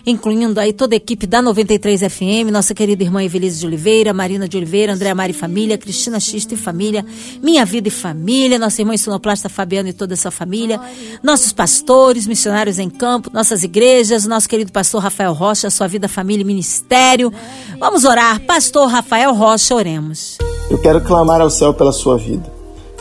incluindo 0.06 0.60
aí 0.60 0.74
toda 0.74 0.96
a 0.96 0.98
equipe 0.98 1.28
da 1.28 1.42
93 1.42 2.02
FM, 2.02 2.52
nossa 2.52 2.74
querida 2.74 3.04
irmã 3.04 3.24
Evelise 3.24 3.60
de 3.60 3.68
Oliveira, 3.68 4.14
Marina 4.14 4.48
de 4.48 4.58
Oliveira, 4.58 4.94
André 4.94 5.14
Mari 5.14 5.34
Família, 5.34 5.78
Cristina 5.78 6.20
Xista 6.20 6.54
e 6.54 6.58
Família, 6.58 7.06
Minha 7.42 7.66
Vida 7.66 7.88
e 7.88 7.92
Família, 7.92 8.58
nossa 8.58 8.82
irmã 8.82 8.96
Sonoplasta 8.98 9.50
Fabiana 9.50 9.90
e 9.90 9.94
toda 9.94 10.14
a 10.14 10.18
sua 10.18 10.32
família, 10.32 10.80
nossos 11.22 11.52
pastores, 11.52 12.26
missionários 12.26 12.80
em 12.80 12.90
campo, 12.90 13.30
nossas 13.34 13.64
igrejas, 13.64 14.26
nosso 14.26 14.48
querido 14.48 14.72
pastor 14.72 15.02
Rafael 15.02 15.34
Rocha, 15.34 15.70
sua 15.70 15.88
vida, 15.88 16.08
família 16.08 16.42
e 16.42 16.46
ministério. 16.46 17.32
Vamos 17.80 18.06
orar. 18.06 18.42
Pastor 18.42 18.88
Rafael 18.90 19.34
Rocha, 19.36 19.76
oremos. 19.76 20.38
Eu 20.70 20.80
quero 20.80 21.00
clamar 21.00 21.42
ao 21.42 21.50
céu 21.50 21.74
pela 21.74 21.92
sua 21.92 22.18
vida. 22.18 22.52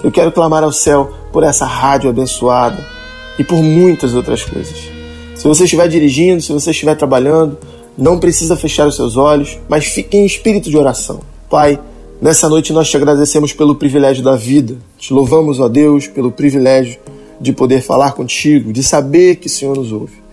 Eu 0.05 0.13
quero 0.13 0.31
clamar 0.31 0.63
ao 0.63 0.73
céu 0.73 1.11
por 1.33 1.43
essa 1.43 1.65
rádio 1.65 2.11
abençoada 2.11 2.87
e 3.39 3.45
por 3.45 3.63
muitas 3.63 4.13
outras 4.13 4.45
coisas. 4.45 4.77
Se 5.35 5.49
você 5.49 5.65
estiver 5.65 5.89
dirigindo, 5.89 6.43
se 6.43 6.53
você 6.53 6.73
estiver 6.73 6.95
trabalhando, 6.95 7.57
não 7.97 8.19
precisa 8.19 8.55
fechar 8.55 8.87
os 8.87 8.97
seus 8.97 9.17
olhos, 9.17 9.59
mas 9.67 9.87
fique 9.87 10.15
em 10.15 10.27
espírito 10.27 10.69
de 10.69 10.77
oração. 10.77 11.21
Pai, 11.49 11.81
nessa 12.21 12.47
noite 12.47 12.75
nós 12.75 12.91
te 12.91 12.99
agradecemos 12.99 13.55
pelo 13.55 13.77
privilégio 13.77 14.23
da 14.23 14.37
vida. 14.37 14.77
Te 14.99 15.13
louvamos, 15.15 15.59
ó 15.59 15.69
Deus, 15.69 16.07
pelo 16.07 16.31
privilégio 16.31 16.99
de 17.41 17.53
poder 17.53 17.81
falar 17.81 18.13
contigo, 18.13 18.75
de 18.75 18.83
saber 18.83 19.37
que 19.37 19.47
o 19.47 19.51
Senhor 19.51 19.75
nos 19.75 19.91
ouve 19.91 20.26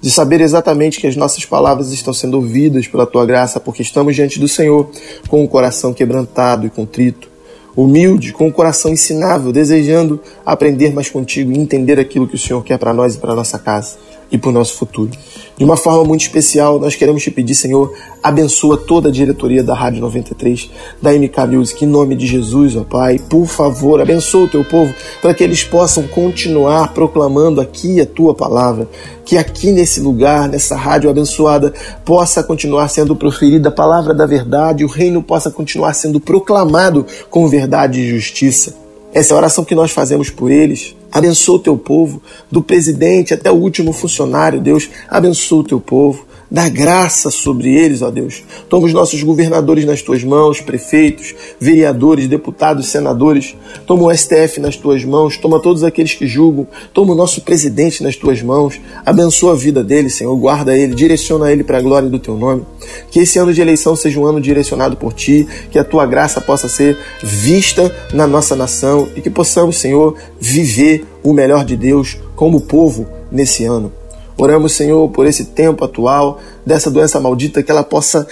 de 0.00 0.10
saber 0.10 0.40
exatamente 0.40 1.00
que 1.00 1.06
as 1.06 1.16
nossas 1.16 1.44
palavras 1.44 1.92
estão 1.92 2.12
sendo 2.12 2.34
ouvidas 2.34 2.86
pela 2.86 3.06
tua 3.06 3.26
graça, 3.26 3.58
porque 3.58 3.82
estamos 3.82 4.14
diante 4.14 4.38
do 4.38 4.48
Senhor 4.48 4.90
com 5.28 5.42
o 5.42 5.48
coração 5.48 5.92
quebrantado 5.92 6.66
e 6.66 6.70
contrito, 6.70 7.28
humilde, 7.76 8.32
com 8.32 8.48
o 8.48 8.52
coração 8.52 8.92
ensinável, 8.92 9.52
desejando 9.52 10.20
aprender 10.44 10.92
mais 10.92 11.10
contigo 11.10 11.52
e 11.52 11.58
entender 11.58 11.98
aquilo 11.98 12.28
que 12.28 12.34
o 12.34 12.38
Senhor 12.38 12.62
quer 12.62 12.78
para 12.78 12.94
nós 12.94 13.14
e 13.14 13.18
para 13.18 13.34
nossa 13.34 13.58
casa 13.58 13.96
e 14.30 14.38
para 14.38 14.50
o 14.50 14.52
nosso 14.52 14.74
futuro. 14.74 15.10
De 15.56 15.64
uma 15.64 15.76
forma 15.76 16.04
muito 16.04 16.20
especial, 16.20 16.78
nós 16.78 16.94
queremos 16.94 17.22
te 17.22 17.30
pedir, 17.30 17.54
Senhor, 17.54 17.92
abençoa 18.22 18.76
toda 18.76 19.08
a 19.08 19.12
diretoria 19.12 19.62
da 19.62 19.74
Rádio 19.74 20.00
93, 20.00 20.70
da 21.02 21.12
MK 21.12 21.46
Music, 21.50 21.84
em 21.84 21.88
nome 21.88 22.14
de 22.14 22.26
Jesus, 22.26 22.76
ó 22.76 22.84
Pai. 22.84 23.18
Por 23.18 23.46
favor, 23.46 24.00
abençoa 24.00 24.44
o 24.44 24.48
teu 24.48 24.64
povo 24.64 24.94
para 25.20 25.34
que 25.34 25.42
eles 25.42 25.64
possam 25.64 26.06
continuar 26.06 26.94
proclamando 26.94 27.60
aqui 27.60 28.00
a 28.00 28.06
tua 28.06 28.34
palavra. 28.34 28.88
Que 29.24 29.36
aqui 29.36 29.72
nesse 29.72 30.00
lugar, 30.00 30.48
nessa 30.48 30.76
rádio 30.76 31.10
abençoada, 31.10 31.72
possa 32.04 32.42
continuar 32.42 32.88
sendo 32.88 33.16
proferida 33.16 33.68
a 33.68 33.72
palavra 33.72 34.14
da 34.14 34.26
verdade, 34.26 34.84
o 34.84 34.88
reino 34.88 35.22
possa 35.22 35.50
continuar 35.50 35.92
sendo 35.92 36.20
proclamado 36.20 37.04
com 37.28 37.48
verdade 37.48 38.00
e 38.00 38.08
justiça. 38.08 38.87
Essa 39.12 39.32
é 39.32 39.34
a 39.34 39.38
oração 39.38 39.64
que 39.64 39.74
nós 39.74 39.90
fazemos 39.90 40.30
por 40.30 40.50
eles. 40.50 40.94
Abençoa 41.10 41.56
o 41.56 41.60
teu 41.60 41.76
povo, 41.76 42.22
do 42.50 42.62
presidente 42.62 43.32
até 43.32 43.50
o 43.50 43.54
último 43.54 43.92
funcionário, 43.92 44.60
Deus. 44.60 44.90
Abençoa 45.08 45.60
o 45.60 45.64
teu 45.64 45.80
povo. 45.80 46.27
Dá 46.50 46.66
graça 46.68 47.30
sobre 47.30 47.74
eles, 47.74 48.00
ó 48.00 48.10
Deus. 48.10 48.42
Toma 48.70 48.86
os 48.86 48.92
nossos 48.92 49.22
governadores 49.22 49.84
nas 49.84 50.00
tuas 50.00 50.24
mãos, 50.24 50.62
prefeitos, 50.62 51.34
vereadores, 51.60 52.26
deputados, 52.26 52.88
senadores. 52.88 53.54
Toma 53.86 54.04
o 54.04 54.16
STF 54.16 54.58
nas 54.58 54.74
tuas 54.74 55.04
mãos. 55.04 55.36
Toma 55.36 55.60
todos 55.60 55.84
aqueles 55.84 56.14
que 56.14 56.26
julgam. 56.26 56.66
Toma 56.94 57.12
o 57.12 57.16
nosso 57.16 57.42
presidente 57.42 58.02
nas 58.02 58.16
tuas 58.16 58.42
mãos. 58.42 58.80
Abençoa 59.04 59.52
a 59.52 59.56
vida 59.56 59.84
dele, 59.84 60.08
Senhor. 60.08 60.34
Guarda 60.36 60.74
ele, 60.74 60.94
direciona 60.94 61.52
ele 61.52 61.62
para 61.62 61.78
a 61.78 61.82
glória 61.82 62.08
do 62.08 62.18
teu 62.18 62.34
nome. 62.34 62.62
Que 63.10 63.20
esse 63.20 63.38
ano 63.38 63.52
de 63.52 63.60
eleição 63.60 63.94
seja 63.94 64.18
um 64.18 64.24
ano 64.24 64.40
direcionado 64.40 64.96
por 64.96 65.12
ti. 65.12 65.46
Que 65.70 65.78
a 65.78 65.84
tua 65.84 66.06
graça 66.06 66.40
possa 66.40 66.66
ser 66.66 66.96
vista 67.22 67.94
na 68.14 68.26
nossa 68.26 68.56
nação 68.56 69.06
e 69.14 69.20
que 69.20 69.28
possamos, 69.28 69.76
Senhor, 69.76 70.16
viver 70.40 71.04
o 71.22 71.34
melhor 71.34 71.62
de 71.62 71.76
Deus 71.76 72.16
como 72.34 72.62
povo 72.62 73.06
nesse 73.30 73.66
ano. 73.66 73.97
Oramos, 74.40 74.72
Senhor, 74.72 75.08
por 75.10 75.26
esse 75.26 75.46
tempo 75.46 75.84
atual, 75.84 76.38
dessa 76.64 76.88
doença 76.88 77.18
maldita, 77.18 77.60
que 77.60 77.72
ela 77.72 77.82
possa 77.82 78.24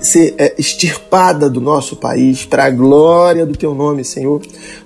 ser 0.00 0.34
é, 0.38 0.54
extirpada 0.56 1.50
do 1.50 1.60
nosso 1.60 1.96
país, 1.96 2.46
para 2.46 2.64
a 2.64 2.70
glória 2.70 3.44
do 3.44 3.54
Teu 3.54 3.74
nome, 3.74 4.02
Senhor. 4.04 4.40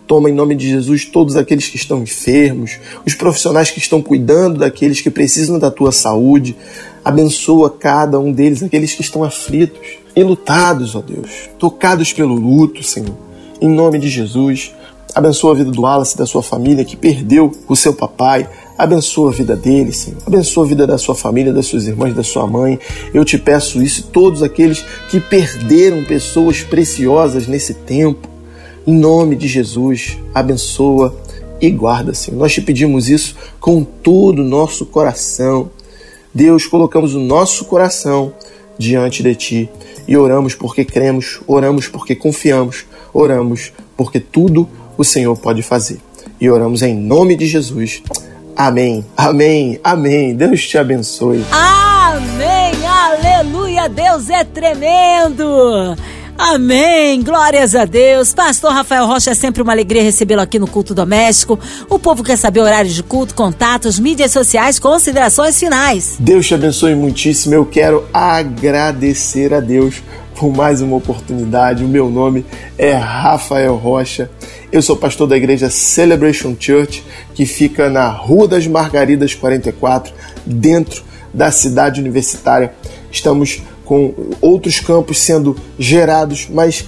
Toma 0.04 0.28
em 0.28 0.32
nome 0.32 0.56
de 0.56 0.68
Jesus 0.68 1.04
todos 1.04 1.36
aqueles 1.36 1.68
que 1.68 1.76
estão 1.76 2.02
enfermos, 2.02 2.76
os 3.06 3.14
profissionais 3.14 3.70
que 3.70 3.78
estão 3.78 4.02
cuidando 4.02 4.58
daqueles 4.58 5.00
que 5.00 5.10
precisam 5.10 5.60
da 5.60 5.70
Tua 5.70 5.92
saúde. 5.92 6.56
Abençoa 7.04 7.70
cada 7.70 8.18
um 8.18 8.32
deles, 8.32 8.60
aqueles 8.60 8.94
que 8.94 9.02
estão 9.02 9.22
aflitos 9.22 9.78
e 10.16 10.24
lutados, 10.24 10.96
ó 10.96 11.00
Deus, 11.00 11.48
tocados 11.56 12.12
pelo 12.12 12.34
luto, 12.34 12.82
Senhor. 12.82 13.16
Em 13.60 13.68
nome 13.68 14.00
de 14.00 14.08
Jesus. 14.08 14.72
Abençoa 15.14 15.52
a 15.52 15.54
vida 15.54 15.70
do 15.70 15.82
Wallace 15.82 16.14
e 16.14 16.18
da 16.18 16.26
sua 16.26 16.42
família 16.42 16.84
que 16.84 16.96
perdeu 16.96 17.52
o 17.68 17.76
seu 17.76 17.94
papai. 17.94 18.48
Abençoa 18.78 19.30
a 19.30 19.34
vida 19.34 19.56
dele, 19.56 19.92
Senhor. 19.92 20.18
Abençoa 20.24 20.64
a 20.64 20.68
vida 20.68 20.86
da 20.86 20.96
sua 20.96 21.16
família, 21.16 21.52
das 21.52 21.66
suas 21.66 21.88
irmãs, 21.88 22.14
da 22.14 22.22
sua 22.22 22.46
mãe. 22.46 22.78
Eu 23.12 23.24
te 23.24 23.36
peço 23.36 23.82
isso, 23.82 24.04
todos 24.12 24.40
aqueles 24.40 24.84
que 25.10 25.18
perderam 25.18 26.04
pessoas 26.04 26.62
preciosas 26.62 27.48
nesse 27.48 27.74
tempo. 27.74 28.28
Em 28.86 28.94
nome 28.94 29.34
de 29.34 29.48
Jesus, 29.48 30.16
abençoa 30.32 31.12
e 31.60 31.68
guarda, 31.70 32.14
Senhor. 32.14 32.38
Nós 32.38 32.54
te 32.54 32.60
pedimos 32.60 33.08
isso 33.08 33.34
com 33.58 33.82
todo 33.82 34.42
o 34.42 34.44
nosso 34.44 34.86
coração. 34.86 35.70
Deus, 36.32 36.64
colocamos 36.64 37.16
o 37.16 37.18
nosso 37.18 37.64
coração 37.64 38.32
diante 38.78 39.24
de 39.24 39.34
Ti 39.34 39.70
e 40.06 40.16
oramos 40.16 40.54
porque 40.54 40.84
cremos, 40.84 41.40
oramos 41.48 41.88
porque 41.88 42.14
confiamos, 42.14 42.86
oramos 43.12 43.72
porque 43.96 44.20
tudo 44.20 44.68
o 44.96 45.02
Senhor 45.02 45.36
pode 45.36 45.62
fazer. 45.62 45.98
E 46.40 46.48
oramos 46.48 46.82
em 46.82 46.94
nome 46.94 47.36
de 47.36 47.46
Jesus. 47.46 48.02
Amém, 48.58 49.06
amém, 49.16 49.78
amém. 49.84 50.34
Deus 50.34 50.66
te 50.66 50.76
abençoe. 50.76 51.44
Amém, 51.52 52.74
aleluia. 52.84 53.88
Deus 53.88 54.28
é 54.28 54.42
tremendo. 54.42 55.96
Amém, 56.36 57.22
glórias 57.22 57.76
a 57.76 57.84
Deus. 57.84 58.34
Pastor 58.34 58.72
Rafael 58.72 59.06
Rocha, 59.06 59.30
é 59.30 59.34
sempre 59.34 59.62
uma 59.62 59.70
alegria 59.70 60.02
recebê-lo 60.02 60.40
aqui 60.40 60.58
no 60.58 60.66
Culto 60.66 60.92
Doméstico. 60.92 61.56
O 61.88 62.00
povo 62.00 62.24
quer 62.24 62.36
saber 62.36 62.58
horários 62.58 62.96
de 62.96 63.02
culto, 63.04 63.32
contatos, 63.32 63.96
mídias 63.96 64.32
sociais, 64.32 64.80
considerações 64.80 65.56
finais. 65.56 66.16
Deus 66.18 66.44
te 66.44 66.54
abençoe 66.54 66.96
muitíssimo. 66.96 67.54
Eu 67.54 67.64
quero 67.64 68.08
agradecer 68.12 69.54
a 69.54 69.60
Deus 69.60 70.02
por 70.34 70.52
mais 70.52 70.80
uma 70.80 70.96
oportunidade. 70.96 71.84
O 71.84 71.88
meu 71.88 72.10
nome 72.10 72.44
é 72.76 72.92
Rafael 72.92 73.76
Rocha. 73.76 74.28
Eu 74.70 74.82
sou 74.82 74.94
pastor 74.96 75.26
da 75.26 75.34
igreja 75.34 75.70
Celebration 75.70 76.54
Church, 76.58 77.02
que 77.34 77.46
fica 77.46 77.88
na 77.88 78.06
Rua 78.10 78.46
das 78.46 78.66
Margaridas 78.66 79.34
44, 79.34 80.12
dentro 80.44 81.02
da 81.32 81.50
cidade 81.50 82.02
universitária. 82.02 82.74
Estamos 83.10 83.62
com 83.82 84.12
outros 84.42 84.78
campos 84.78 85.20
sendo 85.20 85.56
gerados, 85.78 86.48
mas 86.50 86.84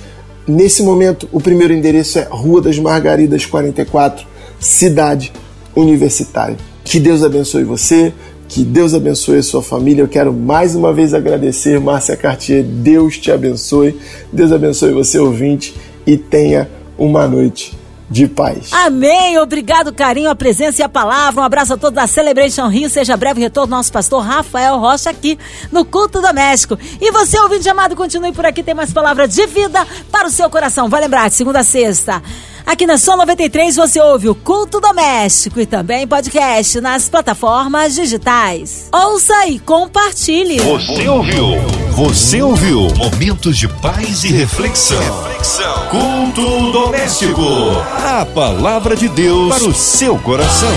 nesse 0.46 0.82
momento 0.82 1.26
o 1.32 1.40
primeiro 1.40 1.72
endereço 1.72 2.18
é 2.18 2.28
Rua 2.30 2.60
das 2.60 2.78
Margaridas 2.78 3.46
44, 3.46 4.26
cidade 4.58 5.32
universitária. 5.74 6.58
Que 6.84 7.00
Deus 7.00 7.24
abençoe 7.24 7.64
você, 7.64 8.12
que 8.46 8.62
Deus 8.62 8.92
abençoe 8.92 9.38
a 9.38 9.42
sua 9.42 9.62
família. 9.62 10.02
Eu 10.02 10.08
quero 10.08 10.34
mais 10.34 10.74
uma 10.74 10.92
vez 10.92 11.14
agradecer, 11.14 11.80
Márcia 11.80 12.14
Cartier. 12.14 12.62
Deus 12.62 13.16
te 13.16 13.32
abençoe. 13.32 13.98
Deus 14.30 14.52
abençoe 14.52 14.92
você, 14.92 15.18
ouvinte, 15.18 15.74
e 16.06 16.18
tenha 16.18 16.68
uma 17.00 17.26
noite 17.26 17.76
de 18.10 18.26
paz. 18.26 18.72
Amém. 18.72 19.38
Obrigado, 19.38 19.92
carinho, 19.94 20.28
a 20.28 20.34
presença 20.34 20.82
e 20.82 20.84
a 20.84 20.88
palavra. 20.88 21.40
Um 21.40 21.44
abraço 21.44 21.72
a 21.72 21.76
todos 21.76 21.94
da 21.94 22.06
Celebration 22.06 22.66
Rio. 22.68 22.90
Seja 22.90 23.16
breve 23.16 23.40
retorno 23.40 23.74
nosso 23.74 23.90
pastor 23.90 24.22
Rafael 24.22 24.78
Rocha 24.78 25.08
aqui 25.08 25.38
no 25.72 25.84
Culto 25.84 26.20
Doméstico. 26.20 26.76
E 27.00 27.10
você, 27.10 27.38
ouvinte 27.40 27.68
amado, 27.68 27.96
continue 27.96 28.32
por 28.32 28.44
aqui. 28.44 28.62
Tem 28.62 28.74
mais 28.74 28.92
palavras 28.92 29.32
de 29.32 29.46
vida 29.46 29.86
para 30.10 30.28
o 30.28 30.30
seu 30.30 30.50
coração. 30.50 30.88
Vai 30.88 31.00
lembrar, 31.00 31.30
de 31.30 31.36
segunda 31.36 31.60
a 31.60 31.64
sexta. 31.64 32.22
Aqui 32.70 32.86
na 32.86 32.96
Som 32.96 33.16
93 33.16 33.74
você 33.74 34.00
ouve 34.00 34.28
o 34.28 34.34
Culto 34.34 34.78
Doméstico 34.80 35.58
e 35.60 35.66
também 35.66 36.06
podcast 36.06 36.80
nas 36.80 37.08
plataformas 37.08 37.96
digitais. 37.96 38.88
Ouça 38.92 39.44
e 39.48 39.58
compartilhe. 39.58 40.60
Você 40.60 41.08
ouviu? 41.08 41.46
Você 41.90 42.40
ouviu? 42.40 42.82
Momentos 42.96 43.58
de 43.58 43.66
paz 43.66 44.22
e 44.22 44.28
reflexão. 44.28 45.00
reflexão. 45.00 45.88
Culto 45.88 46.70
Doméstico. 46.70 47.42
A 48.06 48.24
palavra 48.24 48.94
de 48.94 49.08
Deus 49.08 49.52
para 49.52 49.68
o 49.68 49.74
seu 49.74 50.16
coração. 50.20 50.70